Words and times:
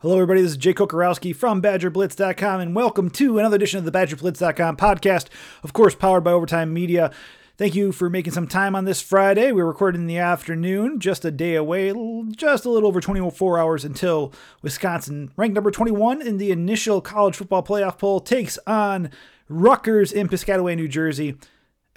Hello, 0.00 0.14
everybody. 0.14 0.42
This 0.42 0.52
is 0.52 0.56
Jake 0.56 0.76
Kokorowski 0.76 1.34
from 1.34 1.60
BadgerBlitz.com, 1.60 2.60
and 2.60 2.72
welcome 2.72 3.10
to 3.10 3.40
another 3.40 3.56
edition 3.56 3.80
of 3.80 3.84
the 3.84 3.90
BadgerBlitz.com 3.90 4.76
podcast, 4.76 5.26
of 5.64 5.72
course, 5.72 5.96
powered 5.96 6.22
by 6.22 6.30
Overtime 6.30 6.72
Media. 6.72 7.10
Thank 7.56 7.74
you 7.74 7.90
for 7.90 8.08
making 8.08 8.32
some 8.32 8.46
time 8.46 8.76
on 8.76 8.84
this 8.84 9.02
Friday. 9.02 9.50
We're 9.50 9.66
recording 9.66 10.02
in 10.02 10.06
the 10.06 10.18
afternoon, 10.18 11.00
just 11.00 11.24
a 11.24 11.32
day 11.32 11.56
away, 11.56 11.92
just 12.30 12.64
a 12.64 12.70
little 12.70 12.86
over 12.86 13.00
24 13.00 13.58
hours 13.58 13.84
until 13.84 14.32
Wisconsin, 14.62 15.32
ranked 15.36 15.56
number 15.56 15.72
21 15.72 16.22
in 16.22 16.38
the 16.38 16.52
initial 16.52 17.00
college 17.00 17.34
football 17.34 17.64
playoff 17.64 17.98
poll, 17.98 18.20
takes 18.20 18.56
on 18.68 19.10
Rutgers 19.48 20.12
in 20.12 20.28
Piscataway, 20.28 20.76
New 20.76 20.86
Jersey. 20.86 21.34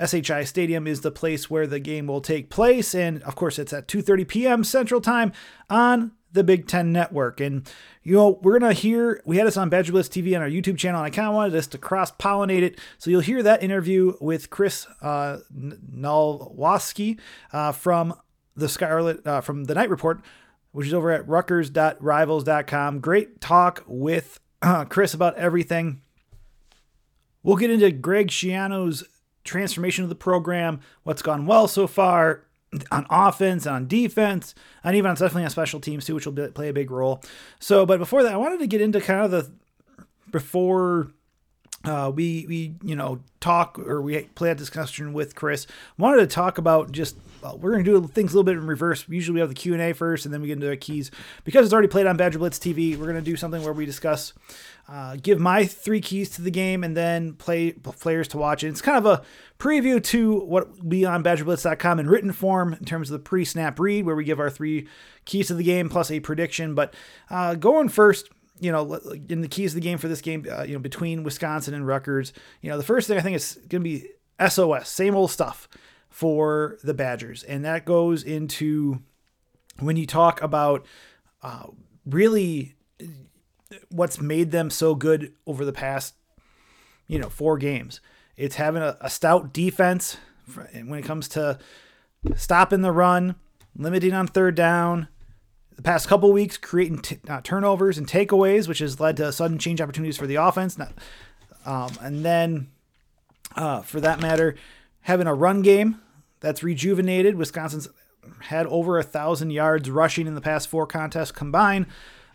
SHI 0.04 0.46
Stadium 0.46 0.88
is 0.88 1.02
the 1.02 1.12
place 1.12 1.52
where 1.52 1.68
the 1.68 1.80
game 1.80 2.08
will 2.08 2.22
take 2.22 2.50
place, 2.50 2.96
and 2.96 3.22
of 3.22 3.36
course, 3.36 3.60
it's 3.60 3.74
at 3.74 3.88
2:30 3.88 4.28
p.m. 4.28 4.64
Central 4.64 5.02
Time 5.02 5.32
on 5.70 6.14
the 6.34 6.44
Big 6.44 6.68
Ten 6.68 6.92
Network. 6.92 7.40
And, 7.40 7.70
you 8.04 8.16
know, 8.16 8.40
we're 8.42 8.60
going 8.60 8.74
to 8.74 8.80
hear, 8.80 9.22
we 9.26 9.38
had 9.38 9.48
us 9.48 9.58
on 9.58 9.70
Badger 9.70 9.92
Blitz 9.92 10.10
TV 10.10 10.36
on 10.36 10.42
our 10.42 10.50
YouTube 10.50 10.78
channel, 10.78 11.02
and 11.02 11.08
I 11.08 11.16
kind 11.16 11.28
of 11.28 11.34
wanted 11.34 11.56
us 11.56 11.68
to 11.68 11.78
cross 11.78 12.12
pollinate 12.12 12.64
it. 12.64 12.80
So 12.98 13.10
you'll 13.10 13.22
hear 13.22 13.44
that 13.44 13.64
interview 13.64 14.14
with 14.20 14.50
Chris 14.50 14.88
uh, 15.02 15.40
Nalwasky 15.54 17.20
uh, 17.52 17.72
from 17.72 18.14
the 18.56 18.70
Scarlet, 18.70 19.26
uh, 19.26 19.42
from 19.42 19.66
the 19.66 19.76
Knight 19.76 19.90
Report, 19.90 20.22
which 20.72 20.88
is 20.88 20.94
over 20.94 21.12
at 21.12 21.28
rutgers.rivals.com. 21.28 23.00
Great 23.00 23.42
talk 23.42 23.84
with 23.88 24.40
uh, 24.62 24.86
Chris 24.90 25.14
about 25.14 25.36
everything. 25.36 26.02
We'll 27.44 27.58
get 27.58 27.72
into 27.72 27.92
Greg 27.92 28.28
Schiano's 28.28 29.04
transformation 29.44 30.04
of 30.04 30.10
the 30.10 30.16
program, 30.16 30.80
what's 31.04 31.22
gone 31.22 31.46
well 31.48 31.68
so 31.68 31.88
far, 31.88 32.46
on 32.92 33.06
offense, 33.10 33.68
on 33.68 33.88
defense, 33.88 34.56
and 34.84 34.96
even 34.96 35.10
on 35.10 35.16
definitely 35.16 35.44
on 35.44 35.50
special 35.50 35.80
teams 35.80 36.06
too, 36.06 36.16
which 36.16 36.26
will 36.26 36.34
be, 36.34 36.48
play 36.48 36.70
a 36.70 36.74
big 36.74 36.92
role. 36.92 37.22
So, 37.60 37.86
but 37.86 38.00
before 38.00 38.24
that, 38.24 38.34
I 38.34 38.38
wanted 38.38 38.60
to 38.60 38.68
get 38.68 38.82
into 38.82 39.02
kind 39.02 39.22
of 39.26 39.32
the 39.32 39.52
before 40.32 41.12
uh, 41.84 42.12
we 42.14 42.46
we 42.48 42.76
you 42.84 42.96
know 42.96 43.22
talk 43.40 43.80
or 43.80 44.02
we 44.02 44.22
play 44.36 44.52
a 44.52 44.56
discussion 44.56 45.14
with 45.14 45.36
Chris. 45.36 45.68
Wanted 45.98 46.22
to 46.22 46.28
talk 46.28 46.58
about 46.58 46.92
just 46.92 47.16
we're 47.42 47.72
going 47.72 47.84
to 47.84 48.02
do 48.02 48.08
things 48.08 48.34
a 48.34 48.36
little 48.36 48.44
bit 48.44 48.58
in 48.58 48.68
reverse. 48.68 49.06
Usually 49.10 49.36
we 49.36 49.40
have 49.40 49.50
the 49.50 49.56
Q 49.56 49.74
and 49.74 49.82
A 49.82 49.94
first, 49.94 50.26
and 50.26 50.34
then 50.34 50.42
we 50.42 50.48
get 50.48 50.54
into 50.54 50.68
the 50.68 50.78
keys 50.78 51.10
because 51.44 51.66
it's 51.66 51.74
already 51.74 51.88
played 51.88 52.06
on 52.06 52.18
Badger 52.18 52.40
Blitz 52.40 52.60
TV. 52.60 52.96
We're 52.96 53.06
going 53.06 53.16
to 53.16 53.22
do 53.22 53.36
something 53.36 53.64
where 53.64 53.74
we 53.74 53.86
discuss, 53.86 54.34
uh, 54.88 55.18
give 55.22 55.40
my 55.40 55.66
three 55.66 56.02
keys 56.02 56.30
to 56.32 56.42
the 56.42 56.52
game, 56.52 56.84
and 56.84 56.96
then 56.96 57.34
play 57.34 57.72
players 57.72 58.28
to 58.30 58.38
watch. 58.38 58.64
And 58.64 58.72
it's 58.72 58.82
kind 58.82 58.98
of 58.98 59.06
a 59.06 59.24
preview 59.58 60.04
to 60.04 60.40
what 60.42 60.88
be 60.88 61.06
on 61.06 61.24
BadgerBlitz.com 61.24 62.00
in 62.00 62.10
written 62.10 62.32
form 62.32 62.74
in 62.74 62.86
terms 62.86 63.10
of 63.10 63.14
the 63.14 63.24
pre-snap 63.24 63.80
read, 63.80 64.06
where 64.06 64.16
we 64.16 64.24
give 64.24 64.40
our 64.40 64.50
three 64.50 64.88
keys 65.26 65.48
to 65.48 65.56
the 65.56 65.64
game 65.64 65.90
plus 65.90 66.12
a 66.12 66.20
prediction. 66.20 66.76
But 66.76 66.94
uh, 67.30 67.56
going 67.56 67.90
first 67.90 68.30
you 68.62 68.72
know, 68.72 68.94
in 69.28 69.42
the 69.42 69.48
keys 69.48 69.72
of 69.72 69.76
the 69.76 69.82
game 69.82 69.98
for 69.98 70.08
this 70.08 70.22
game, 70.22 70.46
uh, 70.50 70.62
you 70.62 70.74
know, 70.74 70.80
between 70.80 71.24
Wisconsin 71.24 71.74
and 71.74 71.86
Rutgers, 71.86 72.32
you 72.62 72.70
know, 72.70 72.78
the 72.78 72.84
first 72.84 73.08
thing 73.08 73.18
I 73.18 73.22
think 73.22 73.36
is 73.36 73.56
going 73.68 73.84
to 73.84 73.90
be 73.90 74.08
SOS, 74.48 74.88
same 74.88 75.16
old 75.16 75.32
stuff 75.32 75.68
for 76.10 76.78
the 76.84 76.94
Badgers. 76.94 77.42
And 77.42 77.66
that 77.66 77.86
goes 77.86 78.22
into 78.22 79.02
when 79.80 79.98
you 79.98 80.06
talk 80.06 80.44
about 80.44 80.86
uh, 81.42 81.68
really 82.06 82.76
what's 83.90 84.22
made 84.22 84.52
them 84.52 84.70
so 84.70 84.94
good 84.94 85.34
over 85.48 85.66
the 85.66 85.74
past, 85.74 86.14
you 87.08 87.18
know, 87.18 87.30
four 87.30 87.58
games. 87.58 88.00
It's 88.38 88.56
having 88.56 88.84
a, 88.84 88.96
a 89.02 89.10
stout 89.10 89.54
defense 89.54 90.18
when 90.74 91.00
it 91.00 91.06
comes 91.06 91.28
to 91.30 91.58
stopping 92.36 92.82
the 92.82 92.92
run, 92.92 93.36
limiting 93.76 94.14
on 94.14 94.28
third 94.28 94.54
down, 94.54 95.08
the 95.82 95.90
past 95.90 96.08
couple 96.08 96.32
weeks 96.32 96.58
creating 96.58 97.00
t- 97.00 97.20
uh, 97.28 97.42
turnovers 97.42 97.98
and 97.98 98.08
takeaways, 98.08 98.68
which 98.68 98.80
has 98.80 99.00
led 99.00 99.18
to 99.18 99.32
sudden 99.32 99.58
change 99.58 99.82
opportunities 99.82 100.16
for 100.16 100.28
the 100.28 100.36
offense. 100.36 100.78
Um, 101.66 101.92
and 102.00 102.24
then, 102.24 102.70
uh, 103.56 103.82
for 103.82 104.00
that 104.00 104.20
matter, 104.20 104.56
having 105.02 105.26
a 105.26 105.34
run 105.34 105.64
game 105.64 106.00
that's 106.40 106.62
rejuvenated. 106.62 107.36
Wisconsin's 107.36 107.88
had 108.42 108.68
over 108.68 109.00
a 109.00 109.04
thousand 109.04 109.50
yards 109.50 109.90
rushing 109.90 110.28
in 110.28 110.36
the 110.36 110.42
past 110.42 110.68
four 110.68 110.86
contests 110.86 111.32
combined. 111.32 111.88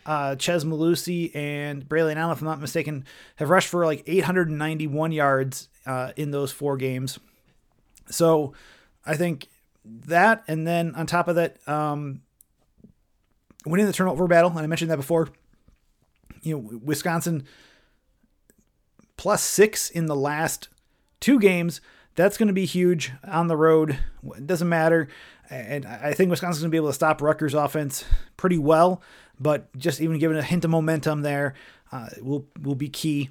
Uh, 0.04 0.34
Chez 0.34 0.64
Mellusi 0.64 1.34
and 1.34 1.88
Braylon 1.88 2.16
Allen, 2.16 2.32
if 2.32 2.40
I'm 2.40 2.46
not 2.46 2.60
mistaken, 2.60 3.04
have 3.36 3.50
rushed 3.50 3.68
for 3.68 3.86
like 3.86 4.02
891 4.06 5.12
yards 5.12 5.68
uh, 5.84 6.12
in 6.16 6.32
those 6.32 6.50
four 6.50 6.76
games. 6.76 7.20
So 8.08 8.54
I 9.04 9.16
think 9.16 9.48
that, 9.84 10.42
and 10.48 10.66
then 10.66 10.94
on 10.96 11.06
top 11.06 11.28
of 11.28 11.36
that, 11.36 11.56
um, 11.68 12.22
winning 13.66 13.86
the 13.86 13.92
turnover 13.92 14.26
battle, 14.26 14.50
and 14.50 14.60
I 14.60 14.66
mentioned 14.66 14.90
that 14.90 14.96
before. 14.96 15.28
You 16.42 16.56
know, 16.56 16.78
Wisconsin 16.82 17.44
plus 19.16 19.42
six 19.42 19.90
in 19.90 20.06
the 20.06 20.16
last 20.16 20.68
two 21.20 21.38
games. 21.38 21.80
That's 22.14 22.38
going 22.38 22.48
to 22.48 22.54
be 22.54 22.64
huge 22.64 23.12
on 23.24 23.48
the 23.48 23.56
road. 23.56 23.98
It 24.36 24.46
doesn't 24.46 24.68
matter. 24.68 25.08
And 25.50 25.84
I 25.84 26.12
think 26.12 26.30
Wisconsin's 26.30 26.62
going 26.62 26.70
to 26.70 26.74
be 26.74 26.78
able 26.78 26.88
to 26.88 26.94
stop 26.94 27.20
Rutgers' 27.20 27.54
offense 27.54 28.04
pretty 28.36 28.58
well, 28.58 29.02
but 29.38 29.74
just 29.76 30.00
even 30.00 30.18
giving 30.18 30.36
a 30.36 30.42
hint 30.42 30.64
of 30.64 30.70
momentum 30.70 31.22
there 31.22 31.54
uh, 31.92 32.08
will, 32.20 32.46
will 32.62 32.74
be 32.74 32.88
key. 32.88 33.30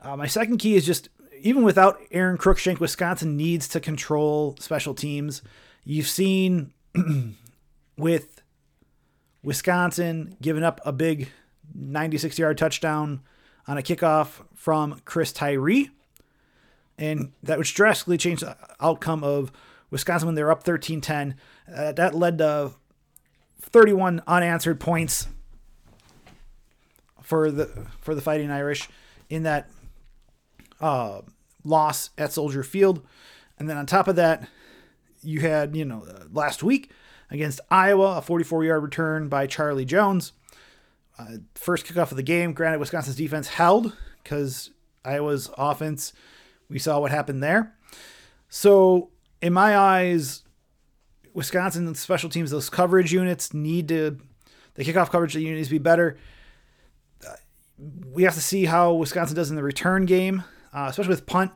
Uh, 0.00 0.16
my 0.16 0.26
second 0.26 0.58
key 0.58 0.74
is 0.74 0.86
just 0.86 1.08
even 1.42 1.62
without 1.62 2.00
Aron 2.10 2.38
Cruickshank, 2.38 2.80
Wisconsin 2.80 3.36
needs 3.36 3.68
to 3.68 3.80
control 3.80 4.56
special 4.58 4.94
teams. 4.94 5.42
You've 5.84 6.08
seen 6.08 6.72
with 7.96 8.39
Wisconsin 9.42 10.36
giving 10.40 10.62
up 10.62 10.80
a 10.84 10.92
big 10.92 11.30
96 11.74 12.38
yard 12.38 12.58
touchdown 12.58 13.20
on 13.66 13.78
a 13.78 13.82
kickoff 13.82 14.44
from 14.54 15.00
Chris 15.04 15.32
Tyree. 15.32 15.90
And 16.98 17.32
that 17.42 17.56
would 17.56 17.66
drastically 17.66 18.18
change 18.18 18.40
the 18.40 18.56
outcome 18.80 19.24
of 19.24 19.50
Wisconsin 19.90 20.26
when 20.26 20.34
they 20.34 20.42
were 20.42 20.50
up 20.50 20.62
13 20.62 21.00
10. 21.00 21.34
Uh, 21.74 21.92
that 21.92 22.14
led 22.14 22.38
to 22.38 22.72
31 23.62 24.22
unanswered 24.26 24.80
points 24.80 25.28
for 27.22 27.50
the 27.50 27.86
for 28.00 28.14
the 28.14 28.20
Fighting 28.20 28.50
Irish 28.50 28.88
in 29.28 29.44
that 29.44 29.70
uh, 30.80 31.22
loss 31.64 32.10
at 32.18 32.32
Soldier 32.32 32.62
Field. 32.62 33.06
And 33.58 33.68
then 33.68 33.76
on 33.76 33.86
top 33.86 34.08
of 34.08 34.16
that, 34.16 34.48
you 35.22 35.40
had, 35.40 35.76
you 35.76 35.84
know, 35.84 36.04
last 36.32 36.62
week 36.62 36.90
against 37.30 37.60
Iowa, 37.70 38.18
a 38.18 38.22
44 38.22 38.64
yard 38.64 38.82
return 38.82 39.28
by 39.28 39.46
Charlie 39.46 39.84
Jones. 39.84 40.32
Uh, 41.18 41.38
first 41.54 41.86
kickoff 41.86 42.10
of 42.10 42.16
the 42.16 42.22
game. 42.22 42.52
Granted, 42.52 42.80
Wisconsin's 42.80 43.16
defense 43.16 43.48
held 43.48 43.96
because 44.22 44.70
Iowa's 45.04 45.50
offense, 45.58 46.12
we 46.68 46.78
saw 46.78 46.98
what 47.00 47.10
happened 47.10 47.42
there. 47.42 47.74
So, 48.48 49.10
in 49.42 49.52
my 49.52 49.76
eyes, 49.76 50.42
Wisconsin 51.34 51.94
special 51.94 52.30
teams, 52.30 52.50
those 52.50 52.70
coverage 52.70 53.12
units 53.12 53.54
need 53.54 53.88
to, 53.88 54.18
the 54.74 54.84
kickoff 54.84 55.10
coverage 55.10 55.36
unit 55.36 55.56
needs 55.56 55.68
to 55.68 55.74
be 55.74 55.78
better. 55.78 56.18
Uh, 57.26 57.34
we 58.12 58.22
have 58.24 58.34
to 58.34 58.40
see 58.40 58.64
how 58.64 58.92
Wisconsin 58.94 59.36
does 59.36 59.50
in 59.50 59.56
the 59.56 59.62
return 59.62 60.06
game, 60.06 60.44
uh, 60.72 60.86
especially 60.88 61.10
with 61.10 61.26
punt 61.26 61.52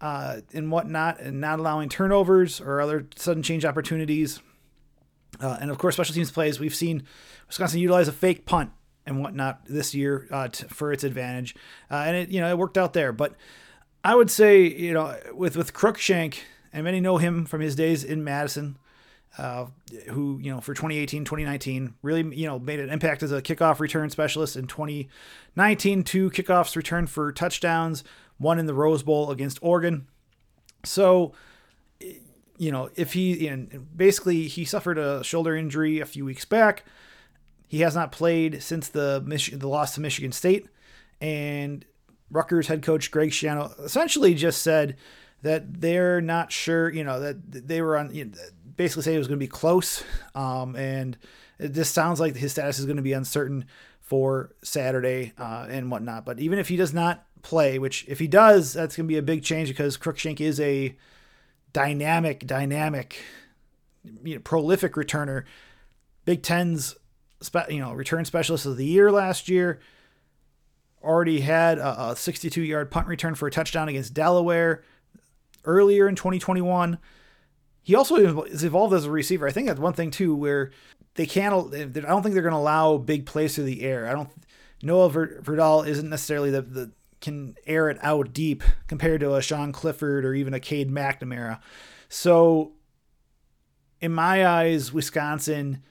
uh, 0.00 0.40
and 0.52 0.70
whatnot, 0.70 1.20
and 1.20 1.40
not 1.40 1.58
allowing 1.58 1.88
turnovers 1.88 2.60
or 2.60 2.80
other 2.80 3.06
sudden 3.16 3.42
change 3.42 3.64
opportunities. 3.64 4.40
Uh, 5.40 5.56
and 5.60 5.70
of 5.70 5.78
course, 5.78 5.94
special 5.94 6.14
teams 6.14 6.30
plays. 6.30 6.58
We've 6.60 6.74
seen 6.74 7.04
Wisconsin 7.46 7.80
utilize 7.80 8.08
a 8.08 8.12
fake 8.12 8.46
punt 8.46 8.70
and 9.04 9.20
whatnot 9.20 9.64
this 9.66 9.94
year 9.94 10.26
uh, 10.30 10.48
for 10.68 10.92
its 10.92 11.04
advantage, 11.04 11.54
uh, 11.90 12.04
and 12.06 12.16
it 12.16 12.28
you 12.30 12.40
know 12.40 12.48
it 12.48 12.58
worked 12.58 12.78
out 12.78 12.92
there. 12.92 13.12
But 13.12 13.34
I 14.04 14.14
would 14.14 14.30
say 14.30 14.66
you 14.66 14.92
know 14.92 15.16
with 15.34 15.56
with 15.56 15.72
Cruickshank, 15.72 16.38
and 16.72 16.84
many 16.84 17.00
know 17.00 17.18
him 17.18 17.46
from 17.46 17.60
his 17.60 17.76
days 17.76 18.02
in 18.02 18.24
Madison, 18.24 18.78
uh, 19.38 19.66
who 20.10 20.38
you 20.42 20.52
know 20.52 20.60
for 20.60 20.74
2018, 20.74 21.24
2019 21.24 21.94
really 22.02 22.36
you 22.36 22.46
know 22.46 22.58
made 22.58 22.80
an 22.80 22.90
impact 22.90 23.22
as 23.22 23.32
a 23.32 23.42
kickoff 23.42 23.78
return 23.78 24.10
specialist 24.10 24.56
in 24.56 24.66
2019. 24.66 26.04
Two 26.04 26.30
kickoffs 26.30 26.76
returned 26.76 27.10
for 27.10 27.32
touchdowns, 27.32 28.02
one 28.38 28.58
in 28.58 28.66
the 28.66 28.74
Rose 28.74 29.02
Bowl 29.02 29.30
against 29.30 29.58
Oregon. 29.62 30.06
So 30.84 31.32
you 32.58 32.72
know, 32.72 32.90
if 32.96 33.12
he 33.12 33.46
and 33.48 33.86
basically 33.96 34.48
he 34.48 34.64
suffered 34.64 34.98
a 34.98 35.22
shoulder 35.22 35.56
injury 35.56 36.00
a 36.00 36.06
few 36.06 36.24
weeks 36.24 36.44
back. 36.44 36.84
He 37.68 37.80
has 37.80 37.96
not 37.96 38.12
played 38.12 38.62
since 38.62 38.88
the 38.88 39.22
Mich- 39.26 39.50
the 39.52 39.68
loss 39.68 39.94
to 39.94 40.00
Michigan 40.00 40.30
State, 40.30 40.68
and 41.20 41.84
Rutgers 42.30 42.68
head 42.68 42.82
coach 42.82 43.10
Greg 43.10 43.30
Schiano 43.30 43.78
essentially 43.84 44.34
just 44.34 44.62
said 44.62 44.96
that 45.42 45.80
they're 45.80 46.20
not 46.20 46.52
sure. 46.52 46.88
You 46.90 47.04
know 47.04 47.18
that 47.20 47.66
they 47.66 47.82
were 47.82 47.96
on. 47.96 48.14
You 48.14 48.26
know, 48.26 48.32
basically, 48.76 49.02
say 49.02 49.14
it 49.14 49.18
was 49.18 49.26
going 49.26 49.40
to 49.40 49.44
be 49.44 49.48
close, 49.48 50.04
um, 50.34 50.76
and 50.76 51.18
this 51.58 51.90
sounds 51.90 52.20
like 52.20 52.36
his 52.36 52.52
status 52.52 52.78
is 52.78 52.86
going 52.86 52.96
to 52.96 53.02
be 53.02 53.12
uncertain 53.12 53.64
for 54.00 54.54
Saturday 54.62 55.32
uh, 55.36 55.66
and 55.68 55.90
whatnot. 55.90 56.24
But 56.24 56.38
even 56.38 56.60
if 56.60 56.68
he 56.68 56.76
does 56.76 56.94
not 56.94 57.26
play, 57.42 57.78
which 57.78 58.04
if 58.08 58.20
he 58.20 58.28
does, 58.28 58.72
that's 58.72 58.96
going 58.96 59.06
to 59.06 59.12
be 59.12 59.18
a 59.18 59.22
big 59.22 59.42
change 59.42 59.68
because 59.68 59.98
Cruickshank 59.98 60.40
is 60.40 60.60
a 60.60 60.96
dynamic, 61.76 62.46
dynamic, 62.46 63.22
you 64.24 64.36
know, 64.36 64.40
prolific 64.40 64.94
returner. 64.94 65.44
Big 66.24 66.42
Ten's 66.42 66.96
you 67.68 67.80
know 67.80 67.92
return 67.92 68.24
specialist 68.24 68.64
of 68.64 68.78
the 68.78 68.86
year 68.86 69.12
last 69.12 69.46
year. 69.50 69.78
Already 71.02 71.40
had 71.40 71.76
a, 71.76 72.12
a 72.12 72.16
62 72.16 72.62
yard 72.62 72.90
punt 72.90 73.08
return 73.08 73.34
for 73.34 73.46
a 73.46 73.50
touchdown 73.50 73.90
against 73.90 74.14
Delaware 74.14 74.84
earlier 75.66 76.08
in 76.08 76.14
2021. 76.14 76.96
He 77.82 77.94
also 77.94 78.44
is 78.46 78.64
evolved 78.64 78.94
as 78.94 79.04
a 79.04 79.10
receiver. 79.10 79.46
I 79.46 79.52
think 79.52 79.68
that's 79.68 79.78
one 79.78 79.92
thing 79.92 80.10
too, 80.10 80.34
where 80.34 80.70
they 81.16 81.26
can't. 81.26 81.52
I 81.74 81.84
don't 81.84 82.22
think 82.22 82.32
they're 82.32 82.42
going 82.42 82.52
to 82.52 82.58
allow 82.58 82.96
big 82.96 83.26
plays 83.26 83.54
through 83.54 83.64
the 83.64 83.82
air. 83.82 84.08
I 84.08 84.12
don't. 84.12 84.30
Noah 84.82 85.10
Vedral 85.10 85.86
isn't 85.86 86.08
necessarily 86.08 86.50
the, 86.50 86.62
the 86.62 86.90
can 87.20 87.56
air 87.66 87.88
it 87.88 87.98
out 88.02 88.32
deep 88.32 88.62
compared 88.86 89.20
to 89.20 89.34
a 89.34 89.42
Sean 89.42 89.72
Clifford 89.72 90.24
or 90.24 90.34
even 90.34 90.54
a 90.54 90.60
Cade 90.60 90.90
McNamara. 90.90 91.60
So, 92.08 92.72
in 94.00 94.12
my 94.12 94.46
eyes, 94.46 94.92
Wisconsin 94.92 95.82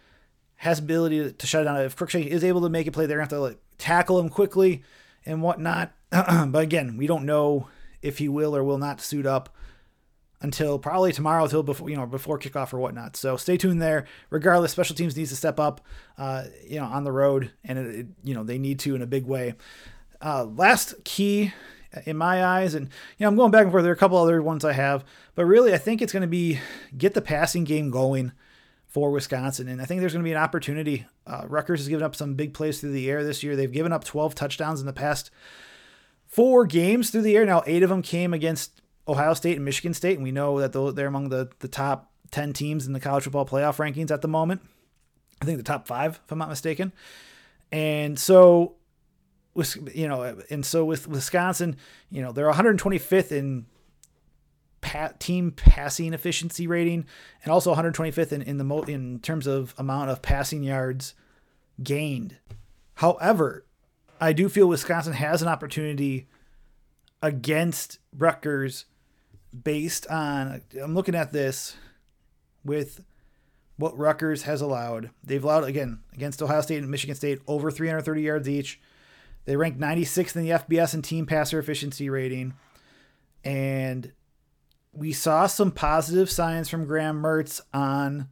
has 0.57 0.79
ability 0.79 1.33
to 1.33 1.47
shut 1.47 1.61
it 1.61 1.65
down. 1.65 1.81
If 1.81 1.95
Cruickshank 1.95 2.27
is 2.27 2.43
able 2.43 2.61
to 2.61 2.69
make 2.69 2.87
a 2.87 2.91
play, 2.91 3.05
they're 3.05 3.17
going 3.17 3.27
to 3.27 3.35
have 3.35 3.41
to 3.41 3.47
like, 3.47 3.59
tackle 3.77 4.19
him 4.19 4.29
quickly 4.29 4.83
and 5.25 5.41
whatnot. 5.41 5.91
but 6.09 6.63
again, 6.63 6.97
we 6.97 7.07
don't 7.07 7.25
know 7.25 7.67
if 8.01 8.19
he 8.19 8.29
will 8.29 8.55
or 8.55 8.63
will 8.63 8.77
not 8.77 9.01
suit 9.01 9.25
up 9.25 9.49
until 10.41 10.77
probably 10.77 11.11
tomorrow, 11.11 11.47
till 11.47 11.63
before 11.63 11.89
you 11.89 11.95
know 11.95 12.05
before 12.05 12.37
kickoff 12.37 12.73
or 12.73 12.79
whatnot. 12.79 13.15
So 13.15 13.35
stay 13.37 13.57
tuned 13.57 13.81
there. 13.81 14.05
Regardless, 14.29 14.71
special 14.71 14.95
teams 14.95 15.17
needs 15.17 15.31
to 15.31 15.35
step 15.35 15.59
up, 15.59 15.81
uh, 16.17 16.45
you 16.67 16.79
know, 16.79 16.85
on 16.85 17.03
the 17.03 17.11
road, 17.11 17.51
and 17.63 17.79
it, 17.79 17.95
it, 17.95 18.07
you 18.23 18.35
know 18.35 18.43
they 18.43 18.57
need 18.57 18.79
to 18.79 18.95
in 18.95 19.01
a 19.01 19.07
big 19.07 19.25
way. 19.25 19.55
Uh, 20.25 20.45
last 20.45 20.95
key 21.03 21.53
in 22.05 22.17
my 22.17 22.43
eyes, 22.43 22.73
and 22.73 22.87
you 23.17 23.23
know 23.23 23.27
I'm 23.27 23.35
going 23.35 23.51
back 23.51 23.61
and 23.61 23.71
forth. 23.71 23.83
There 23.83 23.91
are 23.91 23.95
a 23.95 23.97
couple 23.97 24.17
other 24.17 24.41
ones 24.41 24.65
I 24.65 24.73
have, 24.73 25.05
but 25.35 25.45
really 25.45 25.71
I 25.71 25.77
think 25.77 26.01
it's 26.01 26.11
going 26.11 26.21
to 26.21 26.27
be 26.27 26.59
get 26.97 27.13
the 27.13 27.21
passing 27.21 27.63
game 27.63 27.91
going 27.91 28.31
for 28.87 29.11
Wisconsin, 29.11 29.67
and 29.67 29.79
I 29.79 29.85
think 29.85 29.99
there's 29.99 30.13
going 30.13 30.23
to 30.23 30.27
be 30.27 30.31
an 30.31 30.41
opportunity. 30.41 31.05
Uh, 31.27 31.43
Rutgers 31.47 31.81
has 31.81 31.87
given 31.87 32.03
up 32.03 32.15
some 32.15 32.33
big 32.33 32.55
plays 32.55 32.79
through 32.79 32.93
the 32.93 33.07
air 33.07 33.23
this 33.23 33.43
year. 33.43 33.55
They've 33.55 33.71
given 33.71 33.91
up 33.91 34.03
12 34.03 34.33
touchdowns 34.33 34.79
in 34.79 34.87
the 34.87 34.93
past 34.93 35.29
four 36.25 36.65
games 36.65 37.11
through 37.11 37.21
the 37.21 37.35
air. 37.35 37.45
Now 37.45 37.61
eight 37.67 37.83
of 37.83 37.89
them 37.89 38.01
came 38.01 38.33
against 38.33 38.81
Ohio 39.07 39.35
State 39.35 39.57
and 39.57 39.65
Michigan 39.65 39.93
State, 39.93 40.15
and 40.15 40.23
we 40.23 40.31
know 40.31 40.59
that 40.59 40.95
they're 40.95 41.05
among 41.05 41.29
the, 41.29 41.51
the 41.59 41.67
top 41.67 42.11
10 42.31 42.51
teams 42.53 42.87
in 42.87 42.93
the 42.93 42.99
college 42.99 43.25
football 43.25 43.45
playoff 43.45 43.77
rankings 43.77 44.09
at 44.09 44.23
the 44.23 44.27
moment. 44.27 44.61
I 45.39 45.45
think 45.45 45.57
the 45.57 45.63
top 45.63 45.87
five, 45.87 46.19
if 46.25 46.31
I'm 46.31 46.39
not 46.39 46.49
mistaken. 46.49 46.93
And 47.71 48.17
so, 48.17 48.75
you 49.93 50.07
know, 50.07 50.37
and 50.49 50.65
so 50.65 50.83
with 50.83 51.07
Wisconsin, 51.07 51.77
you 52.09 52.21
know, 52.21 52.31
they're 52.31 52.51
125th 52.51 53.31
in 53.31 53.65
team 55.19 55.51
passing 55.51 56.13
efficiency 56.13 56.67
rating, 56.67 57.05
and 57.43 57.51
also 57.51 57.73
125th 57.73 58.31
in 58.31 58.41
in 58.41 58.57
the 58.57 58.63
mo- 58.63 58.83
in 58.83 59.19
terms 59.19 59.47
of 59.47 59.73
amount 59.77 60.09
of 60.09 60.21
passing 60.21 60.63
yards 60.63 61.15
gained. 61.83 62.37
However, 62.95 63.65
I 64.19 64.33
do 64.33 64.47
feel 64.47 64.67
Wisconsin 64.67 65.13
has 65.13 65.41
an 65.41 65.47
opportunity 65.47 66.27
against 67.21 67.99
Rutgers 68.15 68.85
based 69.63 70.07
on 70.07 70.61
I'm 70.81 70.93
looking 70.93 71.15
at 71.15 71.31
this 71.31 71.75
with 72.63 73.03
what 73.77 73.97
Rutgers 73.97 74.43
has 74.43 74.61
allowed. 74.61 75.09
They've 75.23 75.43
allowed 75.43 75.65
again 75.65 75.99
against 76.13 76.41
Ohio 76.41 76.61
State 76.61 76.79
and 76.79 76.89
Michigan 76.89 77.15
State 77.15 77.39
over 77.47 77.71
330 77.71 78.21
yards 78.21 78.47
each. 78.47 78.79
They 79.45 79.55
ranked 79.55 79.79
96th 79.79 80.35
in 80.35 80.43
the 80.43 80.49
FBS 80.49 80.93
and 80.93 81.03
team 81.03 81.25
passer 81.25 81.59
efficiency 81.59 82.09
rating. 82.09 82.53
And 83.43 84.11
we 84.91 85.13
saw 85.13 85.47
some 85.47 85.71
positive 85.71 86.29
signs 86.31 86.69
from 86.69 86.85
Graham 86.85 87.21
Mertz 87.21 87.61
on 87.73 88.29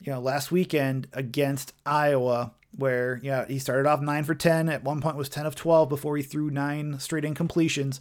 you 0.00 0.12
know 0.12 0.20
last 0.20 0.50
weekend 0.52 1.08
against 1.12 1.72
Iowa 1.84 2.52
where 2.76 3.20
yeah 3.22 3.46
he 3.46 3.58
started 3.58 3.86
off 3.86 4.00
9 4.00 4.24
for 4.24 4.34
10 4.34 4.68
at 4.68 4.84
one 4.84 5.00
point 5.00 5.16
was 5.16 5.28
10 5.28 5.46
of 5.46 5.54
12 5.54 5.88
before 5.88 6.16
he 6.16 6.22
threw 6.22 6.50
nine 6.50 6.98
straight 6.98 7.24
incompletions 7.24 8.00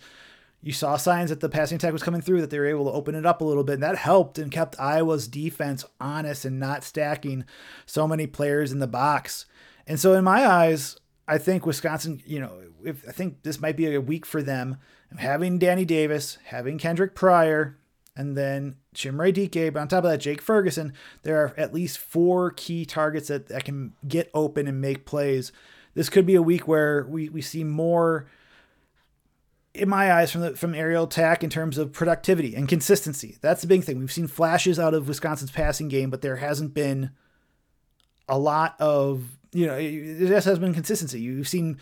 you 0.64 0.72
saw 0.72 0.96
signs 0.96 1.30
that 1.30 1.42
the 1.42 1.50
passing 1.50 1.76
attack 1.76 1.92
was 1.92 2.04
coming 2.04 2.22
through, 2.22 2.40
that 2.40 2.50
they 2.50 2.58
were 2.58 2.66
able 2.66 2.86
to 2.86 2.92
open 2.92 3.16
it 3.16 3.26
up 3.26 3.42
a 3.42 3.44
little 3.44 3.66
bit, 3.66 3.74
and 3.74 3.84
that 3.84 3.98
helped 3.98 4.40
and 4.40 4.50
kept 4.50 4.80
Iowa's 4.80 5.28
defense 5.28 5.84
honest 6.00 6.46
and 6.46 6.58
not 6.58 6.86
stacking 6.86 7.44
so 7.86 8.08
many 8.08 8.28
players 8.28 8.72
in 8.72 8.80
the 8.80 8.88
box. 8.88 9.46
And 9.86 10.00
so, 10.00 10.14
in 10.14 10.24
my 10.24 10.48
eyes, 10.48 10.96
I 11.28 11.38
think 11.38 11.66
Wisconsin, 11.66 12.22
you 12.25 12.40
know, 12.40 12.62
if 12.84 13.08
I 13.08 13.12
think 13.12 13.44
this 13.44 13.62
might 13.62 13.78
be 13.78 13.94
a 13.94 14.02
week 14.02 14.25
for 14.25 14.42
them, 14.42 14.78
having 15.18 15.58
Danny 15.58 15.86
Davis, 15.86 16.38
having 16.46 16.78
Kendrick 16.78 17.16
Pryor, 17.16 17.78
and 18.16 18.38
then 18.38 18.75
Chimere 18.96 19.34
Dike. 19.34 19.74
But 19.74 19.80
on 19.80 19.88
top 19.88 20.04
of 20.04 20.12
that, 20.12 20.20
Jake 20.20 20.42
Ferguson. 20.42 20.94
There 21.24 21.38
are 21.38 21.54
at 21.58 21.74
least 21.74 21.98
four 21.98 22.52
key 22.52 22.86
targets 22.86 23.28
that, 23.28 23.48
that 23.48 23.66
can 23.66 23.94
get 24.08 24.30
open 24.34 24.68
and 24.68 24.81
make 24.81 25.06
plays. 25.06 25.52
This 25.96 26.10
could 26.10 26.25
be 26.25 26.36
a 26.36 26.42
week 26.42 26.68
where 26.68 27.06
we, 27.06 27.30
we 27.30 27.42
see 27.42 27.64
more 27.64 28.28
in 29.74 29.90
my 29.90 30.14
eyes 30.14 30.31
from 30.31 30.42
the 30.42 30.56
from 30.56 30.75
aerial 30.75 31.06
attack 31.06 31.44
in 31.44 31.50
terms 31.50 31.78
of 31.78 31.92
productivity 31.92 32.56
and 32.56 32.68
consistency. 32.68 33.38
That's 33.42 33.62
the 33.62 33.68
big 33.68 33.84
thing. 33.84 34.00
We've 34.00 34.12
seen 34.12 34.28
flashes 34.28 34.78
out 34.80 34.94
of 34.94 35.08
Wisconsin's 35.08 35.52
passing 35.52 35.88
game, 35.88 36.10
but 36.10 36.22
there 36.22 36.36
hasn't 36.36 36.74
been 36.74 37.12
a 38.30 38.38
lot 38.38 38.75
of 38.80 39.38
you 39.54 39.68
know 39.68 39.76
there 39.76 40.28
just 40.28 40.46
has 40.46 40.60
been 40.60 40.74
consistency. 40.74 41.22
You've 41.22 41.48
seen 41.48 41.80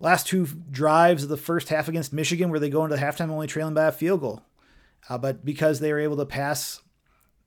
last 0.00 0.26
two 0.26 0.46
drives 0.70 1.22
of 1.22 1.28
the 1.28 1.36
first 1.36 1.68
half 1.68 1.88
against 1.88 2.12
Michigan 2.12 2.50
where 2.50 2.60
they 2.60 2.70
go 2.70 2.84
into 2.84 2.96
halftime 2.96 3.30
only 3.30 3.46
trailing 3.46 3.74
by 3.74 3.86
a 3.86 3.92
field 3.92 4.20
goal, 4.20 4.42
uh, 5.08 5.18
but 5.18 5.44
because 5.44 5.80
they 5.80 5.92
were 5.92 6.00
able 6.00 6.16
to 6.16 6.26
pass 6.26 6.80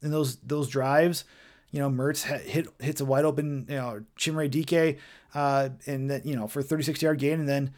in 0.02 0.12
those 0.12 0.38
those 0.38 0.70
drives. 0.70 1.26
You 1.72 1.80
know, 1.82 1.90
Mertz 1.90 2.24
hit 2.24 2.68
hits 2.80 3.02
a 3.02 3.06
wide 3.06 3.26
open, 3.26 3.66
you 3.68 3.76
know, 3.76 4.04
Chimere 4.18 4.50
Dike, 4.50 4.98
uh, 5.34 5.70
and 5.86 6.10
that 6.10 6.26
you 6.26 6.36
know 6.36 6.48
for 6.48 6.62
36 6.62 7.02
yard 7.02 7.20
gain, 7.20 7.40
and 7.40 7.50
then 7.50 7.74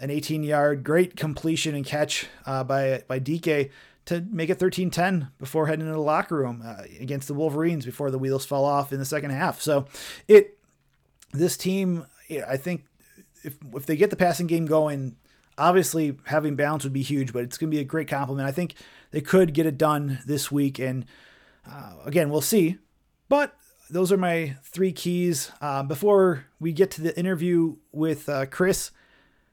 an 0.00 0.10
18 0.10 0.42
yard 0.42 0.84
great 0.84 1.16
completion 1.16 1.74
and 1.74 1.84
catch 1.84 2.28
uh, 2.46 2.64
by 2.64 3.02
by 3.08 3.18
Dike 3.18 3.70
to 4.04 4.20
make 4.30 4.50
it 4.50 4.58
13-10 4.58 5.30
before 5.38 5.68
heading 5.68 5.86
into 5.86 5.92
the 5.92 6.00
locker 6.00 6.36
room 6.36 6.60
uh, 6.64 6.82
against 6.98 7.28
the 7.28 7.34
Wolverines 7.34 7.84
before 7.84 8.10
the 8.10 8.18
wheels 8.18 8.44
fell 8.44 8.64
off 8.64 8.92
in 8.92 8.98
the 8.98 9.04
second 9.04 9.30
half. 9.30 9.60
So 9.60 9.86
it 10.26 10.58
this 11.32 11.56
team, 11.56 12.06
I 12.46 12.56
think 12.56 12.84
if 13.42 13.56
if 13.74 13.86
they 13.86 13.96
get 13.96 14.10
the 14.10 14.16
passing 14.16 14.46
game 14.46 14.66
going, 14.66 15.16
obviously 15.58 16.16
having 16.24 16.56
balance 16.56 16.84
would 16.84 16.92
be 16.92 17.02
huge, 17.02 17.32
but 17.32 17.42
it's 17.42 17.58
going 17.58 17.70
to 17.70 17.76
be 17.76 17.80
a 17.80 17.84
great 17.84 18.08
compliment. 18.08 18.48
I 18.48 18.52
think 18.52 18.74
they 19.10 19.20
could 19.20 19.54
get 19.54 19.66
it 19.66 19.78
done 19.78 20.20
this 20.26 20.50
week, 20.50 20.78
and 20.78 21.04
uh, 21.70 21.94
again, 22.04 22.30
we'll 22.30 22.40
see. 22.40 22.78
But 23.28 23.54
those 23.90 24.10
are 24.10 24.16
my 24.16 24.56
three 24.64 24.92
keys. 24.92 25.50
Uh, 25.60 25.82
before 25.82 26.46
we 26.60 26.72
get 26.72 26.90
to 26.92 27.02
the 27.02 27.18
interview 27.18 27.76
with 27.92 28.28
uh, 28.28 28.46
Chris 28.46 28.90